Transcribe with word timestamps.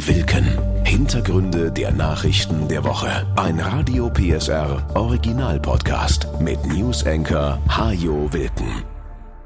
Wilken. 0.00 0.84
Hintergründe 0.84 1.70
der 1.70 1.92
Nachrichten 1.92 2.66
der 2.66 2.82
Woche. 2.82 3.26
Ein 3.36 3.60
Radio 3.60 4.10
PSR 4.10 4.84
Original 4.94 5.60
Podcast 5.60 6.26
mit 6.40 6.62
News 6.66 7.06
Anchor 7.06 7.62
Hajo 7.68 8.30
Wilken. 8.32 8.82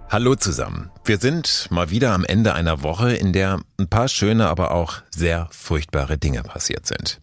Hallo 0.08 0.36
zusammen. 0.36 0.90
Wir 1.04 1.18
sind 1.18 1.68
mal 1.70 1.90
wieder 1.90 2.14
am 2.14 2.24
Ende 2.24 2.54
einer 2.54 2.82
Woche, 2.82 3.12
in 3.12 3.34
der 3.34 3.60
ein 3.78 3.88
paar 3.88 4.08
schöne, 4.08 4.48
aber 4.48 4.70
auch 4.70 5.02
sehr 5.10 5.48
furchtbare 5.50 6.16
Dinge 6.16 6.42
passiert 6.42 6.86
sind. 6.86 7.20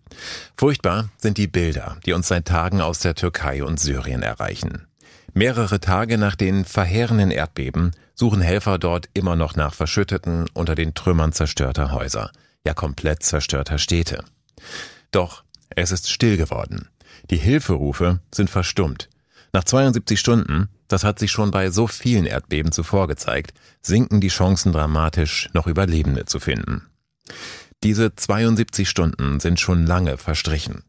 Furchtbar 0.56 1.10
sind 1.18 1.40
die 1.40 1.48
Bilder, 1.48 1.98
die 2.06 2.14
uns 2.14 2.28
seit 2.28 2.46
Tagen 2.46 2.80
aus 2.80 3.00
der 3.00 3.16
Türkei 3.16 3.64
und 3.64 3.80
Syrien 3.80 4.22
erreichen. 4.22 4.86
Mehrere 5.34 5.80
Tage 5.80 6.20
nach 6.20 6.36
den 6.36 6.64
verheerenden 6.64 7.32
Erdbeben 7.32 7.92
suchen 8.14 8.42
Helfer 8.42 8.78
dort 8.78 9.10
immer 9.16 9.36
noch 9.36 9.56
nach 9.56 9.74
Verschütteten 9.74 10.46
unter 10.54 10.76
den 10.76 10.94
Trümmern 10.94 11.34
zerstörter 11.34 11.92
Häuser 11.92 12.30
ja 12.66 12.74
komplett 12.74 13.24
zerstörter 13.24 13.78
Städte. 13.78 14.24
Doch 15.12 15.44
es 15.70 15.92
ist 15.92 16.10
still 16.10 16.38
geworden. 16.38 16.90
Die 17.30 17.38
Hilferufe 17.38 18.20
sind 18.34 18.50
verstummt. 18.50 19.10
Nach 19.54 19.64
72 19.64 20.20
Stunden, 20.20 20.70
das 20.88 21.04
hat 21.04 21.18
sich 21.18 21.32
schon 21.32 21.52
bei 21.52 21.70
so 21.70 21.88
vielen 21.88 22.26
Erdbeben 22.26 22.72
zuvor 22.72 23.08
gezeigt, 23.08 23.54
sinken 23.82 24.20
die 24.20 24.28
Chancen 24.28 24.74
dramatisch, 24.74 25.50
noch 25.54 25.68
Überlebende 25.68 26.26
zu 26.26 26.40
finden. 26.40 26.88
Diese 27.84 28.16
72 28.16 28.90
Stunden 28.90 29.40
sind 29.40 29.60
schon 29.60 29.86
lange 29.86 30.18
verstrichen. 30.18 30.84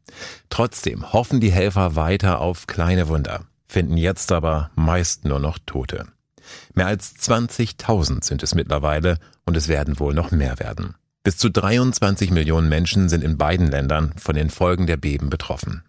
Trotzdem 0.48 1.12
hoffen 1.12 1.40
die 1.40 1.52
Helfer 1.52 1.94
weiter 1.94 2.40
auf 2.40 2.66
kleine 2.66 3.08
Wunder, 3.08 3.44
finden 3.68 3.96
jetzt 3.96 4.32
aber 4.32 4.70
meist 4.74 5.24
nur 5.24 5.38
noch 5.38 5.58
Tote. 5.64 6.06
Mehr 6.74 6.86
als 6.86 7.14
20.000 7.16 8.24
sind 8.24 8.42
es 8.42 8.54
mittlerweile 8.54 9.18
und 9.44 9.56
es 9.56 9.68
werden 9.68 9.98
wohl 9.98 10.14
noch 10.14 10.30
mehr 10.30 10.58
werden. 10.58 10.94
Bis 11.26 11.38
zu 11.38 11.50
23 11.50 12.30
Millionen 12.30 12.68
Menschen 12.68 13.08
sind 13.08 13.24
in 13.24 13.36
beiden 13.36 13.66
Ländern 13.66 14.12
von 14.16 14.36
den 14.36 14.48
Folgen 14.48 14.86
der 14.86 14.96
Beben 14.96 15.28
betroffen. 15.28 15.82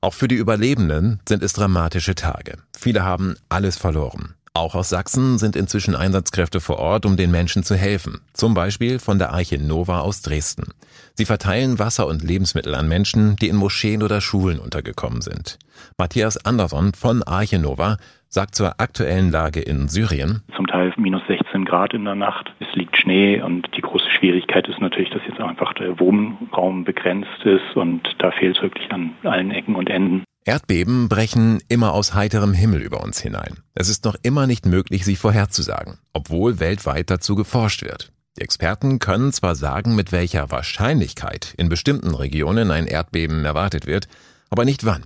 Auch 0.00 0.14
für 0.14 0.28
die 0.28 0.36
Überlebenden 0.36 1.18
sind 1.28 1.42
es 1.42 1.52
dramatische 1.52 2.14
Tage. 2.14 2.58
Viele 2.78 3.02
haben 3.02 3.34
alles 3.48 3.76
verloren. 3.76 4.36
Auch 4.54 4.76
aus 4.76 4.88
Sachsen 4.88 5.38
sind 5.38 5.56
inzwischen 5.56 5.96
Einsatzkräfte 5.96 6.60
vor 6.60 6.78
Ort, 6.78 7.06
um 7.06 7.16
den 7.16 7.32
Menschen 7.32 7.64
zu 7.64 7.74
helfen. 7.74 8.20
Zum 8.32 8.54
Beispiel 8.54 9.00
von 9.00 9.18
der 9.18 9.32
Arche 9.32 9.58
Nova 9.58 9.98
aus 9.98 10.22
Dresden. 10.22 10.68
Sie 11.14 11.24
verteilen 11.24 11.80
Wasser 11.80 12.06
und 12.06 12.22
Lebensmittel 12.22 12.76
an 12.76 12.86
Menschen, 12.86 13.34
die 13.34 13.48
in 13.48 13.56
Moscheen 13.56 14.00
oder 14.00 14.20
Schulen 14.20 14.60
untergekommen 14.60 15.22
sind. 15.22 15.58
Matthias 15.98 16.36
Andersson 16.36 16.94
von 16.94 17.24
Arche 17.24 17.58
Nova 17.58 17.96
sagt 18.30 18.54
zur 18.54 18.80
aktuellen 18.80 19.30
Lage 19.30 19.60
in 19.60 19.88
Syrien. 19.88 20.42
Zum 20.56 20.66
Teil 20.68 20.94
minus 20.96 21.22
16 21.26 21.64
Grad 21.64 21.92
in 21.92 22.04
der 22.04 22.14
Nacht. 22.14 22.52
Es 22.60 22.74
liegt 22.74 22.96
Schnee 22.96 23.42
und 23.42 23.68
die 23.76 23.80
große 23.80 24.08
Schwierigkeit 24.08 24.68
ist 24.68 24.80
natürlich, 24.80 25.10
dass 25.10 25.22
jetzt 25.28 25.40
einfach 25.40 25.74
der 25.74 25.98
Wohnraum 25.98 26.84
begrenzt 26.84 27.44
ist 27.44 27.76
und 27.76 28.02
da 28.18 28.30
fehlt 28.30 28.56
es 28.56 28.62
wirklich 28.62 28.90
an 28.92 29.12
allen 29.24 29.50
Ecken 29.50 29.74
und 29.74 29.90
Enden. 29.90 30.24
Erdbeben 30.44 31.08
brechen 31.08 31.60
immer 31.68 31.92
aus 31.92 32.14
heiterem 32.14 32.54
Himmel 32.54 32.80
über 32.80 33.02
uns 33.02 33.20
hinein. 33.20 33.58
Es 33.74 33.88
ist 33.88 34.04
noch 34.04 34.16
immer 34.22 34.46
nicht 34.46 34.64
möglich, 34.64 35.04
sie 35.04 35.16
vorherzusagen, 35.16 35.98
obwohl 36.14 36.60
weltweit 36.60 37.10
dazu 37.10 37.34
geforscht 37.34 37.82
wird. 37.82 38.10
Die 38.38 38.42
Experten 38.42 39.00
können 39.00 39.32
zwar 39.32 39.54
sagen, 39.54 39.96
mit 39.96 40.12
welcher 40.12 40.50
Wahrscheinlichkeit 40.50 41.52
in 41.58 41.68
bestimmten 41.68 42.14
Regionen 42.14 42.70
ein 42.70 42.86
Erdbeben 42.86 43.44
erwartet 43.44 43.86
wird, 43.86 44.08
aber 44.48 44.64
nicht 44.64 44.86
wann. 44.86 45.04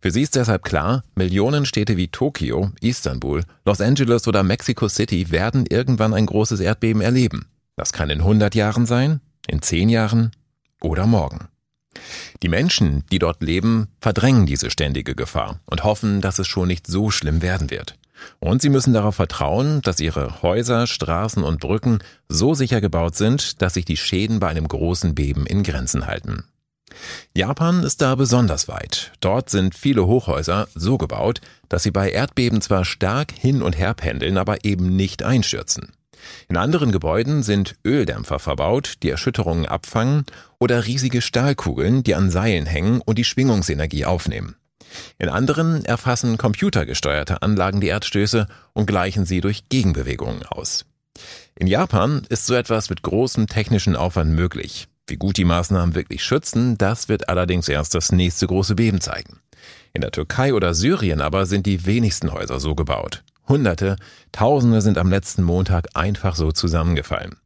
Für 0.00 0.10
sie 0.10 0.22
ist 0.22 0.36
deshalb 0.36 0.64
klar, 0.64 1.02
Millionenstädte 1.14 1.96
wie 1.96 2.08
Tokio, 2.08 2.70
Istanbul, 2.80 3.44
Los 3.64 3.80
Angeles 3.80 4.28
oder 4.28 4.42
Mexico 4.42 4.88
City 4.88 5.30
werden 5.30 5.66
irgendwann 5.66 6.14
ein 6.14 6.26
großes 6.26 6.60
Erdbeben 6.60 7.02
erleben. 7.02 7.46
Das 7.76 7.92
kann 7.92 8.10
in 8.10 8.20
100 8.20 8.54
Jahren 8.54 8.86
sein, 8.86 9.20
in 9.46 9.62
10 9.62 9.88
Jahren 9.88 10.30
oder 10.80 11.06
morgen. 11.06 11.48
Die 12.42 12.48
Menschen, 12.48 13.04
die 13.10 13.18
dort 13.18 13.42
leben, 13.42 13.88
verdrängen 14.00 14.46
diese 14.46 14.70
ständige 14.70 15.14
Gefahr 15.14 15.60
und 15.66 15.84
hoffen, 15.84 16.20
dass 16.20 16.38
es 16.38 16.46
schon 16.46 16.68
nicht 16.68 16.86
so 16.86 17.10
schlimm 17.10 17.42
werden 17.42 17.70
wird. 17.70 17.98
Und 18.38 18.62
sie 18.62 18.70
müssen 18.70 18.94
darauf 18.94 19.16
vertrauen, 19.16 19.82
dass 19.82 20.00
ihre 20.00 20.42
Häuser, 20.42 20.86
Straßen 20.86 21.42
und 21.42 21.60
Brücken 21.60 21.98
so 22.28 22.54
sicher 22.54 22.80
gebaut 22.80 23.14
sind, 23.14 23.60
dass 23.62 23.74
sich 23.74 23.84
die 23.84 23.96
Schäden 23.96 24.40
bei 24.40 24.48
einem 24.48 24.68
großen 24.68 25.14
Beben 25.14 25.46
in 25.46 25.62
Grenzen 25.62 26.06
halten. 26.06 26.44
Japan 27.34 27.82
ist 27.82 28.00
da 28.00 28.14
besonders 28.14 28.68
weit. 28.68 29.12
Dort 29.20 29.50
sind 29.50 29.74
viele 29.74 30.06
Hochhäuser 30.06 30.68
so 30.74 30.98
gebaut, 30.98 31.40
dass 31.68 31.82
sie 31.82 31.90
bei 31.90 32.10
Erdbeben 32.10 32.60
zwar 32.60 32.84
stark 32.84 33.32
hin 33.32 33.62
und 33.62 33.76
her 33.76 33.94
pendeln, 33.94 34.38
aber 34.38 34.64
eben 34.64 34.96
nicht 34.96 35.22
einstürzen. 35.22 35.92
In 36.48 36.56
anderen 36.56 36.92
Gebäuden 36.92 37.42
sind 37.42 37.76
Öldämpfer 37.84 38.38
verbaut, 38.38 38.94
die 39.02 39.10
Erschütterungen 39.10 39.66
abfangen, 39.66 40.24
oder 40.58 40.86
riesige 40.86 41.20
Stahlkugeln, 41.20 42.02
die 42.02 42.14
an 42.14 42.30
Seilen 42.30 42.66
hängen 42.66 43.00
und 43.00 43.18
die 43.18 43.24
Schwingungsenergie 43.24 44.04
aufnehmen. 44.04 44.56
In 45.18 45.28
anderen 45.28 45.84
erfassen 45.84 46.38
computergesteuerte 46.38 47.42
Anlagen 47.42 47.80
die 47.80 47.88
Erdstöße 47.88 48.46
und 48.72 48.86
gleichen 48.86 49.26
sie 49.26 49.40
durch 49.40 49.68
Gegenbewegungen 49.68 50.44
aus. 50.46 50.86
In 51.54 51.66
Japan 51.66 52.22
ist 52.28 52.46
so 52.46 52.54
etwas 52.54 52.90
mit 52.90 53.02
großem 53.02 53.46
technischen 53.46 53.96
Aufwand 53.96 54.32
möglich. 54.32 54.88
Wie 55.08 55.16
gut 55.16 55.36
die 55.36 55.44
Maßnahmen 55.44 55.94
wirklich 55.94 56.24
schützen, 56.24 56.76
das 56.78 57.08
wird 57.08 57.28
allerdings 57.28 57.68
erst 57.68 57.94
das 57.94 58.10
nächste 58.10 58.48
große 58.48 58.74
Beben 58.74 59.00
zeigen. 59.00 59.38
In 59.92 60.00
der 60.00 60.10
Türkei 60.10 60.52
oder 60.52 60.74
Syrien 60.74 61.20
aber 61.20 61.46
sind 61.46 61.64
die 61.66 61.86
wenigsten 61.86 62.32
Häuser 62.32 62.58
so 62.58 62.74
gebaut. 62.74 63.22
Hunderte, 63.48 63.96
Tausende 64.32 64.80
sind 64.80 64.98
am 64.98 65.08
letzten 65.08 65.44
Montag 65.44 65.88
einfach 65.94 66.34
so 66.34 66.50
zusammengefallen. 66.50 67.36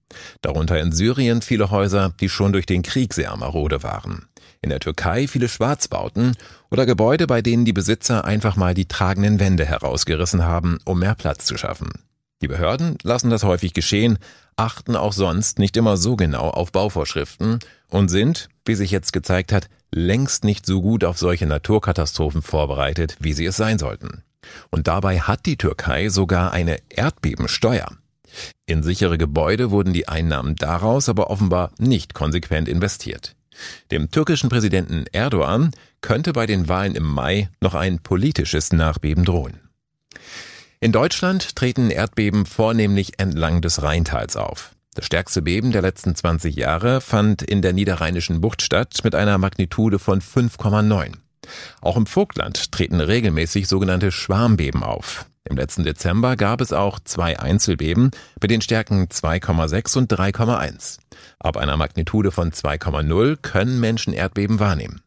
Darunter 0.41 0.81
in 0.81 0.91
Syrien 0.91 1.43
viele 1.43 1.71
Häuser, 1.71 2.15
die 2.21 2.31
schon 2.31 2.53
durch 2.53 2.67
den 2.67 2.83
Krieg 2.83 3.13
sehr 3.13 3.37
marode 3.37 3.83
waren. 3.83 4.27
In 4.63 4.71
der 4.71 4.81
Türkei 4.81 5.29
viele 5.29 5.49
Schwarzbauten 5.49 6.37
oder 6.71 6.87
Gebäude, 6.87 7.27
bei 7.27 7.43
denen 7.43 7.65
die 7.65 7.73
Besitzer 7.73 8.25
einfach 8.25 8.57
mal 8.57 8.75
die 8.75 8.89
tragenden 8.89 9.39
Wände 9.39 9.65
herausgerissen 9.65 10.45
haben, 10.45 10.79
um 10.85 10.99
mehr 10.99 11.15
Platz 11.15 11.45
zu 11.45 11.57
schaffen. 11.57 11.91
Die 12.43 12.49
Behörden 12.49 12.97
lassen 13.03 13.31
das 13.31 13.45
häufig 13.45 13.75
geschehen, 13.75 14.19
achten 14.57 14.97
auch 14.97 15.13
sonst 15.13 15.59
nicht 15.59 15.77
immer 15.77 15.97
so 15.97 16.17
genau 16.17 16.49
auf 16.49 16.73
Bauvorschriften 16.73 17.59
und 17.89 18.09
sind, 18.09 18.49
wie 18.65 18.75
sich 18.75 18.91
jetzt 18.91 19.13
gezeigt 19.13 19.53
hat, 19.53 19.69
längst 19.91 20.45
nicht 20.45 20.65
so 20.65 20.81
gut 20.81 21.05
auf 21.05 21.19
solche 21.19 21.47
Naturkatastrophen 21.47 22.43
vorbereitet, 22.43 23.17
wie 23.21 23.35
sie 23.35 23.45
es 23.45 23.57
sein 23.57 23.79
sollten. 23.79 24.23
Und 24.71 24.89
dabei 24.89 25.21
hat 25.21 25.45
die 25.47 25.57
Türkei 25.57 26.09
sogar 26.09 26.53
eine 26.53 26.79
Erdbebensteuer. 26.89 27.93
In 28.65 28.83
sichere 28.83 29.19
Gebäude 29.19 29.71
wurden 29.71 29.93
die 29.93 30.09
Einnahmen 30.09 30.57
daraus 30.57 31.09
aber 31.09 31.31
offenbar 31.31 31.73
nicht 31.79 32.15
konsequent 32.15 32.69
investiert. 32.69 33.35
Dem 33.91 34.11
türkischen 34.11 34.49
Präsidenten 34.49 35.05
Erdogan 35.13 35.73
könnte 36.01 36.33
bei 36.33 36.47
den 36.47 36.69
Wahlen 36.69 36.95
im 36.95 37.05
Mai 37.05 37.51
noch 37.61 37.75
ein 37.75 37.99
politisches 37.99 38.73
Nachbeben 38.73 39.25
drohen. 39.25 39.61
In 40.83 40.93
Deutschland 40.93 41.57
treten 41.57 41.91
Erdbeben 41.91 42.47
vornehmlich 42.47 43.19
entlang 43.19 43.61
des 43.61 43.83
Rheintals 43.83 44.37
auf. 44.37 44.75
Das 44.95 45.05
stärkste 45.05 45.43
Beben 45.43 45.73
der 45.73 45.83
letzten 45.83 46.15
20 46.15 46.57
Jahre 46.57 47.03
fand 47.03 47.43
in 47.43 47.61
der 47.61 47.75
niederrheinischen 47.75 48.41
Bucht 48.41 48.63
statt 48.63 49.01
mit 49.05 49.15
einer 49.15 49.37
Magnitude 49.37 49.99
von 49.99 50.23
5,9. 50.23 51.13
Auch 51.83 51.99
im 51.99 52.07
Vogtland 52.07 52.73
treten 52.73 52.99
regelmäßig 53.03 53.69
sogenannte 53.69 54.11
Schwarmbeben 54.11 54.83
auf. 54.83 55.27
Im 55.45 55.59
letzten 55.59 55.85
Dezember 55.85 56.37
gab 56.37 56.63
es 56.63 56.73
auch 56.73 56.99
zwei 56.99 57.39
Einzelbeben 57.39 58.11
mit 58.41 58.51
den 58.51 58.63
Stärken 58.63 59.09
2,6 59.09 59.99
und 59.99 60.11
3,1. 60.11 61.01
Ab 61.41 61.59
einer 61.59 61.77
Magnitude 61.77 62.31
von 62.31 62.53
2,0 62.53 63.37
können 63.37 63.81
Menschen 63.81 64.15
Erdbeben 64.15 64.61
wahrnehmen. 64.61 65.03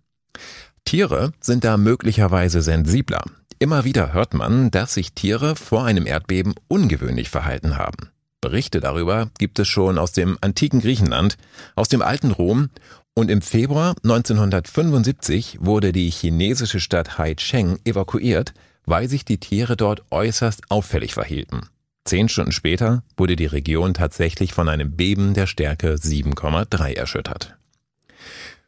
Tiere 0.86 1.32
sind 1.40 1.64
da 1.64 1.78
möglicherweise 1.78 2.62
sensibler. 2.62 3.24
Immer 3.64 3.86
wieder 3.86 4.12
hört 4.12 4.34
man, 4.34 4.72
dass 4.72 4.96
sich 4.96 5.14
Tiere 5.14 5.56
vor 5.56 5.86
einem 5.86 6.06
Erdbeben 6.06 6.54
ungewöhnlich 6.68 7.30
verhalten 7.30 7.78
haben. 7.78 8.10
Berichte 8.42 8.82
darüber 8.82 9.30
gibt 9.40 9.58
es 9.58 9.70
schon 9.70 9.98
aus 9.98 10.12
dem 10.12 10.38
antiken 10.42 10.82
Griechenland, 10.82 11.38
aus 11.74 11.88
dem 11.88 12.02
alten 12.02 12.32
Rom 12.32 12.72
und 13.14 13.32
im 13.32 13.42
Februar 13.42 13.96
1975 14.04 15.60
wurde 15.62 15.94
die 15.94 16.10
chinesische 16.10 16.82
Stadt 16.82 17.18
Haicheng 17.18 17.80
evakuiert, 17.86 18.54
weil 18.86 19.08
sich 19.08 19.24
die 19.24 19.38
Tiere 19.38 19.78
dort 19.78 20.04
äußerst 20.12 20.64
auffällig 20.70 21.14
verhielten. 21.14 21.62
Zehn 22.04 22.28
Stunden 22.28 22.52
später 22.52 23.02
wurde 23.16 23.38
die 23.38 23.46
Region 23.46 23.94
tatsächlich 23.94 24.52
von 24.52 24.68
einem 24.68 24.98
Beben 24.98 25.34
der 25.34 25.48
Stärke 25.48 25.94
7,3 25.94 26.98
erschüttert. 26.98 27.58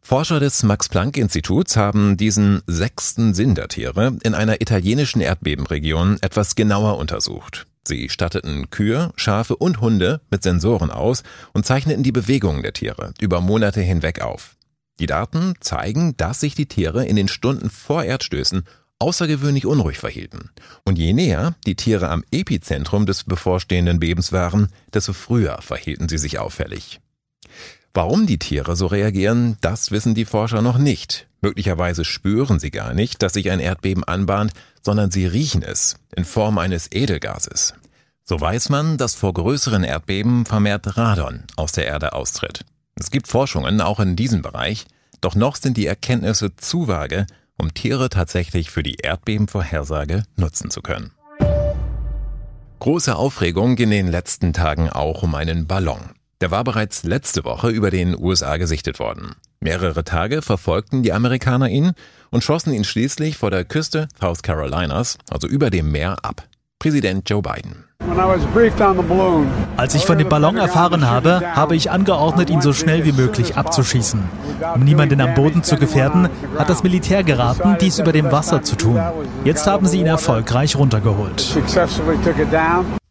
Forscher 0.06 0.40
des 0.40 0.62
Max-Planck-Instituts 0.62 1.78
haben 1.78 2.16
diesen 2.16 2.62
sechsten 2.68 3.34
Sinn 3.34 3.56
der 3.56 3.70
Tiere 3.70 4.16
in 4.22 4.36
einer 4.36 4.62
italienischen 4.62 5.20
Erdbebenregion 5.20 6.20
etwas 6.22 6.54
genauer 6.54 7.00
untersucht. 7.00 7.66
Sie 7.88 8.10
statteten 8.10 8.70
Kühe, 8.70 9.12
Schafe 9.16 9.56
und 9.56 9.82
Hunde 9.82 10.22
mit 10.30 10.44
Sensoren 10.44 10.92
aus 10.92 11.24
und 11.54 11.66
zeichneten 11.66 12.04
die 12.04 12.12
Bewegungen 12.12 12.62
der 12.62 12.74
Tiere 12.74 13.16
über 13.20 13.42
Monate 13.42 13.82
hinweg 13.82 14.22
auf. 14.22 14.58
Die 15.00 15.08
Daten 15.08 15.56
zeigen, 15.60 16.16
dass 16.18 16.40
sich 16.40 16.54
die 16.54 16.68
Tiere 16.68 17.04
in 17.08 17.16
den 17.16 17.28
Stunden 17.28 17.72
vor 17.72 18.04
Erdstößen 18.04 18.62
außergewöhnlich 19.00 19.66
unruhig 19.66 19.98
verhielten. 19.98 20.52
Und 20.84 21.00
je 21.00 21.14
näher 21.14 21.56
die 21.66 21.76
Tiere 21.76 22.10
am 22.10 22.24
Epizentrum 22.30 23.08
des 23.08 23.24
bevorstehenden 23.24 24.00
Bebens 24.00 24.32
waren, 24.32 24.68
desto 24.94 25.14
früher 25.14 25.64
verhielten 25.64 26.08
sie 26.08 26.20
sich 26.20 26.38
auffällig. 26.38 27.00
Warum 27.96 28.28
die 28.28 28.40
Tiere 28.40 28.76
so 28.76 28.88
reagieren, 28.88 29.56
das 29.62 29.90
wissen 29.90 30.16
die 30.16 30.26
Forscher 30.26 30.62
noch 30.62 30.78
nicht. 30.78 31.28
Möglicherweise 31.40 32.04
spüren 32.04 32.60
sie 32.60 32.70
gar 32.70 32.94
nicht, 32.94 33.22
dass 33.22 33.32
sich 33.32 33.50
ein 33.50 33.62
Erdbeben 33.62 34.04
anbahnt, 34.04 34.52
sondern 34.82 35.12
sie 35.12 35.26
riechen 35.26 35.64
es 35.64 35.96
in 36.14 36.26
Form 36.26 36.58
eines 36.58 36.92
Edelgases. 36.92 37.74
So 38.26 38.42
weiß 38.42 38.68
man, 38.68 38.98
dass 38.98 39.16
vor 39.16 39.34
größeren 39.34 39.86
Erdbeben 39.86 40.46
vermehrt 40.46 40.98
Radon 40.98 41.46
aus 41.56 41.72
der 41.72 41.88
Erde 41.88 42.12
austritt. 42.12 42.66
Es 42.96 43.12
gibt 43.12 43.30
Forschungen 43.30 43.80
auch 43.80 44.02
in 44.02 44.18
diesem 44.18 44.42
Bereich, 44.42 44.88
doch 45.22 45.36
noch 45.36 45.56
sind 45.56 45.78
die 45.78 45.86
Erkenntnisse 45.86 46.54
zu 46.58 46.90
vage, 46.90 47.26
um 47.58 47.74
Tiere 47.74 48.10
tatsächlich 48.10 48.72
für 48.72 48.84
die 48.84 48.96
Erdbebenvorhersage 48.96 50.24
nutzen 50.36 50.70
zu 50.70 50.82
können. 50.82 51.12
Große 52.80 53.16
Aufregung 53.16 53.78
in 53.78 53.90
den 53.90 54.10
letzten 54.10 54.52
Tagen 54.52 54.90
auch 54.90 55.24
um 55.24 55.34
einen 55.34 55.66
Ballon. 55.66 56.15
Der 56.42 56.52
war 56.52 56.64
bereits 56.64 57.04
letzte 57.04 57.46
Woche 57.46 57.70
über 57.70 57.92
den 57.92 58.18
USA 58.18 58.58
gesichtet 58.58 59.00
worden. 59.00 59.36
Mehrere 59.60 60.04
Tage 60.04 60.42
verfolgten 60.42 61.02
die 61.02 61.14
Amerikaner 61.14 61.70
ihn 61.70 61.94
und 62.30 62.44
schossen 62.44 62.74
ihn 62.74 62.84
schließlich 62.84 63.38
vor 63.38 63.52
der 63.52 63.64
Küste 63.66 64.08
South 64.20 64.44
Carolinas, 64.44 65.18
also 65.30 65.48
über 65.48 65.70
dem 65.70 65.92
Meer, 65.92 66.18
ab. 66.24 66.48
Präsident 66.78 67.30
Joe 67.30 67.42
Biden. 67.42 67.86
Als 69.78 69.96
ich 69.96 70.06
von 70.06 70.18
dem 70.18 70.30
Ballon 70.30 70.58
erfahren 70.58 71.06
habe, 71.06 71.42
habe 71.56 71.76
ich 71.76 71.92
angeordnet, 71.92 72.50
ihn 72.50 72.62
so 72.62 72.74
schnell 72.74 73.04
wie 73.06 73.12
möglich 73.12 73.58
abzuschießen. 73.58 74.24
Um 74.74 74.84
niemanden 74.84 75.22
am 75.22 75.34
Boden 75.34 75.64
zu 75.64 75.76
gefährden, 75.76 76.30
hat 76.58 76.70
das 76.70 76.84
Militär 76.84 77.24
geraten, 77.24 77.78
dies 77.80 78.00
über 78.00 78.12
dem 78.12 78.32
Wasser 78.32 78.64
zu 78.64 78.76
tun. 78.76 79.02
Jetzt 79.44 79.68
haben 79.68 79.86
sie 79.86 80.00
ihn 80.00 80.06
erfolgreich 80.08 80.76
runtergeholt. 80.76 81.58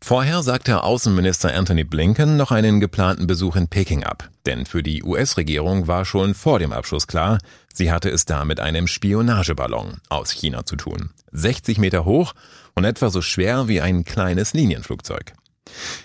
Vorher 0.02 0.42
sagte 0.42 0.82
Außenminister 0.82 1.54
Anthony 1.54 1.84
Blinken 1.84 2.36
noch 2.36 2.50
einen 2.50 2.78
geplanten 2.78 3.26
Besuch 3.26 3.56
in 3.56 3.69
Peking 3.69 4.04
ab. 4.04 4.28
Denn 4.44 4.66
für 4.66 4.82
die 4.82 5.02
US-Regierung 5.02 5.86
war 5.86 6.04
schon 6.04 6.34
vor 6.34 6.58
dem 6.58 6.72
Abschuss 6.72 7.06
klar, 7.06 7.38
sie 7.72 7.90
hatte 7.90 8.10
es 8.10 8.26
da 8.26 8.44
mit 8.44 8.60
einem 8.60 8.86
Spionageballon 8.86 10.02
aus 10.10 10.31
China 10.31 10.66
zu 10.66 10.76
tun. 10.76 11.10
60 11.32 11.78
Meter 11.78 12.04
hoch 12.04 12.34
und 12.75 12.85
etwa 12.85 13.11
so 13.11 13.23
schwer 13.23 13.69
wie 13.69 13.81
ein 13.81 14.05
kleines 14.05 14.53
Linienflugzeug. 14.53 15.32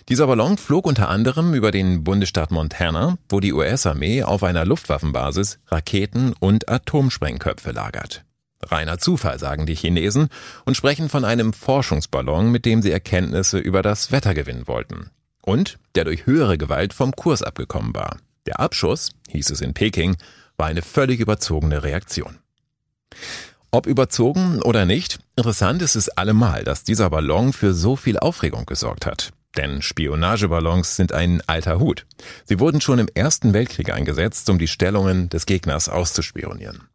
Dieser 0.07 0.27
Ballon 0.27 0.57
flog 0.57 0.88
unter 0.88 1.10
anderem 1.10 1.54
über 1.54 1.71
den 1.71 2.04
Bundesstaat 2.04 2.51
Montana, 2.51 3.18
wo 3.27 3.39
die 3.39 3.54
US-Armee 3.54 4.24
auf 4.24 4.44
einer 4.44 4.66
Luftwaffenbasis 4.66 5.60
Raketen 5.68 6.33
und 6.39 6.69
Atomsprengköpfe 6.69 7.71
lagert. 7.71 8.24
Reiner 8.62 8.98
Zufall, 8.98 9.39
sagen 9.39 9.66
die 9.66 9.75
Chinesen 9.75 10.30
und 10.66 10.75
sprechen 10.75 11.10
von 11.10 11.24
einem 11.24 11.54
Forschungsballon, 11.54 12.51
mit 12.51 12.66
dem 12.66 12.81
sie 12.81 12.92
Erkenntnisse 12.92 13.57
über 13.57 13.81
das 13.81 14.12
Wetter 14.12 14.33
gewinnen 14.33 14.68
wollten. 14.68 15.12
Und 15.42 15.80
der 15.95 16.04
durch 16.04 16.25
höhere 16.25 16.57
Gewalt 16.57 16.94
vom 16.94 17.15
Kurs 17.15 17.42
abgekommen 17.42 17.95
war. 17.95 18.18
Der 18.45 18.60
Abschuss, 18.60 19.12
hieß 19.30 19.51
es 19.51 19.62
in 19.62 19.74
Peking, 19.74 20.18
war 20.57 20.68
eine 20.68 20.81
völlig 20.81 21.19
überzogene 21.19 21.83
Reaktion. 21.83 22.39
Ob 23.71 23.86
überzogen 23.86 24.62
oder 24.63 24.86
nicht, 24.86 25.19
interessant 25.36 25.83
ist 25.83 25.95
es 25.95 26.10
allemal, 26.10 26.63
dass 26.63 26.83
dieser 26.83 27.12
Ballon 27.12 27.54
für 27.54 27.74
so 27.74 27.95
viel 27.95 28.18
Aufregung 28.18 28.66
gesorgt 28.66 29.06
hat. 29.06 29.31
Denn 29.57 29.83
Spionageballons 29.83 30.95
sind 30.95 31.13
ein 31.13 31.42
alter 31.45 31.80
Hut. 31.80 32.07
Sie 32.45 32.60
wurden 32.60 32.81
schon 32.81 32.98
im 32.98 33.07
Ersten 33.13 33.54
Weltkrieg 33.54 33.92
eingesetzt, 33.92 34.50
um 34.50 34.57
die 34.57 34.68
Stellungen 34.68 35.30
des 35.30 35.45
Gegners 35.45 35.88
auszuspionieren. 35.88 36.88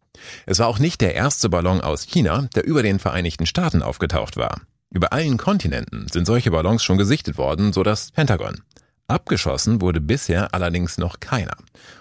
Es 0.46 0.58
war 0.58 0.66
auch 0.66 0.78
nicht 0.80 1.00
der 1.00 1.14
erste 1.14 1.48
Ballon 1.48 1.80
aus 1.80 2.06
China, 2.06 2.48
der 2.54 2.64
über 2.64 2.82
den 2.82 2.98
Vereinigten 2.98 3.46
Staaten 3.46 3.82
aufgetaucht 3.82 4.36
war. 4.36 4.60
Über 4.90 5.12
allen 5.12 5.36
Kontinenten 5.36 6.06
sind 6.08 6.26
solche 6.26 6.50
Ballons 6.50 6.82
schon 6.82 6.98
gesichtet 6.98 7.38
worden, 7.38 7.72
so 7.72 7.82
das 7.82 8.10
Pentagon. 8.10 8.62
Abgeschossen 9.06 9.82
wurde 9.82 10.00
bisher 10.00 10.54
allerdings 10.54 10.96
noch 10.96 11.20
keiner, 11.20 11.56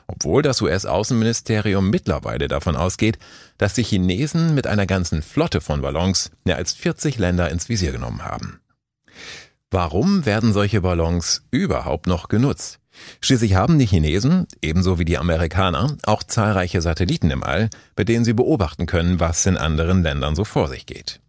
obwohl 0.07 0.41
das 0.41 0.61
US-Außenministerium 0.61 1.89
mittlerweile 1.89 2.47
davon 2.47 2.77
ausgeht, 2.77 3.19
dass 3.57 3.73
die 3.73 3.83
Chinesen 3.83 4.55
mit 4.55 4.67
einer 4.67 4.85
ganzen 4.85 5.21
Flotte 5.21 5.59
von 5.59 5.81
Ballons 5.81 6.31
mehr 6.45 6.55
als 6.55 6.73
40 6.73 7.17
Länder 7.17 7.49
ins 7.51 7.67
Visier 7.67 7.91
genommen 7.91 8.23
haben. 8.23 8.61
Warum 9.69 10.25
werden 10.25 10.53
solche 10.53 10.81
Ballons 10.81 11.43
überhaupt 11.51 12.07
noch 12.07 12.29
genutzt? 12.29 12.79
Schließlich 13.21 13.55
haben 13.55 13.79
die 13.79 13.87
Chinesen, 13.87 14.47
ebenso 14.61 14.99
wie 14.99 15.05
die 15.05 15.17
Amerikaner, 15.17 15.97
auch 16.03 16.23
zahlreiche 16.23 16.81
Satelliten 16.81 17.31
im 17.31 17.43
All, 17.43 17.69
bei 17.95 18.03
denen 18.03 18.23
sie 18.23 18.33
beobachten 18.33 18.85
können, 18.85 19.19
was 19.19 19.45
in 19.45 19.57
anderen 19.57 20.03
Ländern 20.03 20.35
so 20.35 20.45
vor 20.45 20.67
sich 20.69 20.85
geht. 20.85 21.19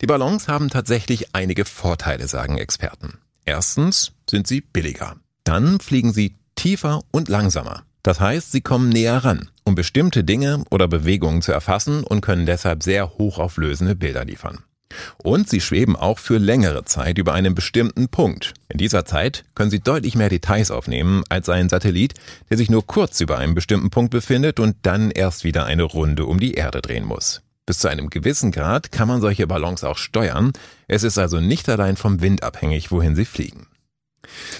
Die 0.00 0.06
Ballons 0.06 0.48
haben 0.48 0.70
tatsächlich 0.70 1.34
einige 1.34 1.64
Vorteile, 1.64 2.28
sagen 2.28 2.58
Experten. 2.58 3.18
Erstens 3.44 4.12
sind 4.30 4.46
sie 4.46 4.60
billiger. 4.60 5.16
Dann 5.44 5.80
fliegen 5.80 6.12
sie 6.12 6.36
tiefer 6.54 7.00
und 7.10 7.28
langsamer. 7.28 7.84
Das 8.02 8.20
heißt, 8.20 8.52
sie 8.52 8.60
kommen 8.60 8.88
näher 8.88 9.18
ran, 9.24 9.50
um 9.64 9.74
bestimmte 9.74 10.24
Dinge 10.24 10.64
oder 10.70 10.88
Bewegungen 10.88 11.42
zu 11.42 11.52
erfassen 11.52 12.04
und 12.04 12.20
können 12.20 12.46
deshalb 12.46 12.82
sehr 12.82 13.18
hochauflösende 13.18 13.94
Bilder 13.94 14.24
liefern. 14.24 14.58
Und 15.18 15.48
sie 15.48 15.60
schweben 15.60 15.96
auch 15.96 16.18
für 16.18 16.38
längere 16.38 16.84
Zeit 16.84 17.18
über 17.18 17.34
einem 17.34 17.54
bestimmten 17.54 18.08
Punkt. 18.08 18.54
In 18.68 18.78
dieser 18.78 19.04
Zeit 19.04 19.44
können 19.54 19.70
sie 19.70 19.80
deutlich 19.80 20.14
mehr 20.14 20.30
Details 20.30 20.70
aufnehmen 20.70 21.22
als 21.28 21.48
ein 21.48 21.68
Satellit, 21.68 22.14
der 22.48 22.56
sich 22.56 22.70
nur 22.70 22.86
kurz 22.86 23.20
über 23.20 23.38
einem 23.38 23.54
bestimmten 23.54 23.90
Punkt 23.90 24.10
befindet 24.10 24.60
und 24.60 24.76
dann 24.82 25.10
erst 25.10 25.44
wieder 25.44 25.66
eine 25.66 25.82
Runde 25.82 26.24
um 26.24 26.40
die 26.40 26.54
Erde 26.54 26.80
drehen 26.80 27.04
muss. 27.04 27.42
Bis 27.66 27.80
zu 27.80 27.88
einem 27.88 28.08
gewissen 28.08 28.50
Grad 28.50 28.92
kann 28.92 29.08
man 29.08 29.20
solche 29.20 29.46
Ballons 29.46 29.84
auch 29.84 29.98
steuern. 29.98 30.52
Es 30.86 31.02
ist 31.02 31.18
also 31.18 31.38
nicht 31.40 31.68
allein 31.68 31.96
vom 31.96 32.22
Wind 32.22 32.42
abhängig, 32.42 32.90
wohin 32.90 33.14
sie 33.14 33.26
fliegen. 33.26 33.66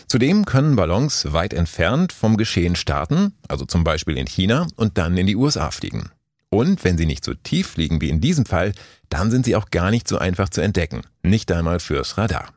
Zudem 0.07 0.45
können 0.45 0.77
Ballons 0.77 1.33
weit 1.33 1.53
entfernt 1.53 2.13
vom 2.13 2.37
Geschehen 2.37 2.77
starten, 2.77 3.35
also 3.49 3.65
zum 3.65 3.85
Beispiel 3.85 4.17
in 4.17 4.27
China, 4.27 4.67
und 4.77 4.99
dann 4.99 5.17
in 5.17 5.27
die 5.27 5.37
USA 5.37 5.71
fliegen. 5.71 6.11
Und 6.51 6.85
wenn 6.85 6.97
sie 6.97 7.07
nicht 7.07 7.25
so 7.25 7.35
tief 7.35 7.69
fliegen 7.69 8.01
wie 8.01 8.09
in 8.09 8.21
diesem 8.21 8.47
Fall, 8.47 8.73
dann 9.11 9.31
sind 9.31 9.45
sie 9.45 9.57
auch 9.57 9.71
gar 9.71 9.91
nicht 9.91 10.09
so 10.09 10.19
einfach 10.19 10.49
zu 10.49 10.61
entdecken, 10.61 11.03
nicht 11.23 11.53
einmal 11.53 11.81
fürs 11.81 12.17
Radar. 12.17 12.49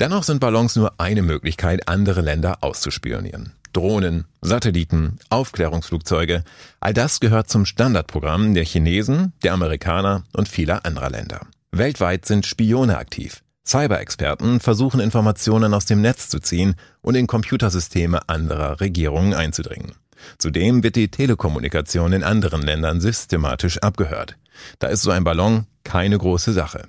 Dennoch 0.00 0.22
sind 0.22 0.40
Ballons 0.40 0.76
nur 0.76 0.98
eine 0.98 1.22
Möglichkeit, 1.22 1.88
andere 1.88 2.20
Länder 2.20 2.58
auszuspionieren. 2.60 3.52
Drohnen, 3.72 4.24
Satelliten, 4.40 5.18
Aufklärungsflugzeuge, 5.28 6.44
all 6.80 6.94
das 6.94 7.20
gehört 7.20 7.50
zum 7.50 7.66
Standardprogramm 7.66 8.54
der 8.54 8.64
Chinesen, 8.64 9.32
der 9.42 9.52
Amerikaner 9.52 10.24
und 10.32 10.48
vieler 10.48 10.86
anderer 10.86 11.10
Länder. 11.10 11.46
Weltweit 11.70 12.24
sind 12.24 12.46
Spione 12.46 12.96
aktiv. 12.96 13.42
Cyber-Experten 13.68 14.60
versuchen 14.60 14.98
Informationen 14.98 15.74
aus 15.74 15.84
dem 15.84 16.00
Netz 16.00 16.30
zu 16.30 16.40
ziehen 16.40 16.74
und 17.02 17.14
in 17.14 17.26
Computersysteme 17.26 18.26
anderer 18.26 18.80
Regierungen 18.80 19.34
einzudringen. 19.34 19.92
Zudem 20.38 20.82
wird 20.82 20.96
die 20.96 21.10
Telekommunikation 21.10 22.14
in 22.14 22.24
anderen 22.24 22.62
Ländern 22.62 23.00
systematisch 23.00 23.78
abgehört. 23.78 24.36
Da 24.78 24.88
ist 24.88 25.02
so 25.02 25.10
ein 25.10 25.22
Ballon 25.22 25.66
keine 25.84 26.16
große 26.16 26.54
Sache. 26.54 26.88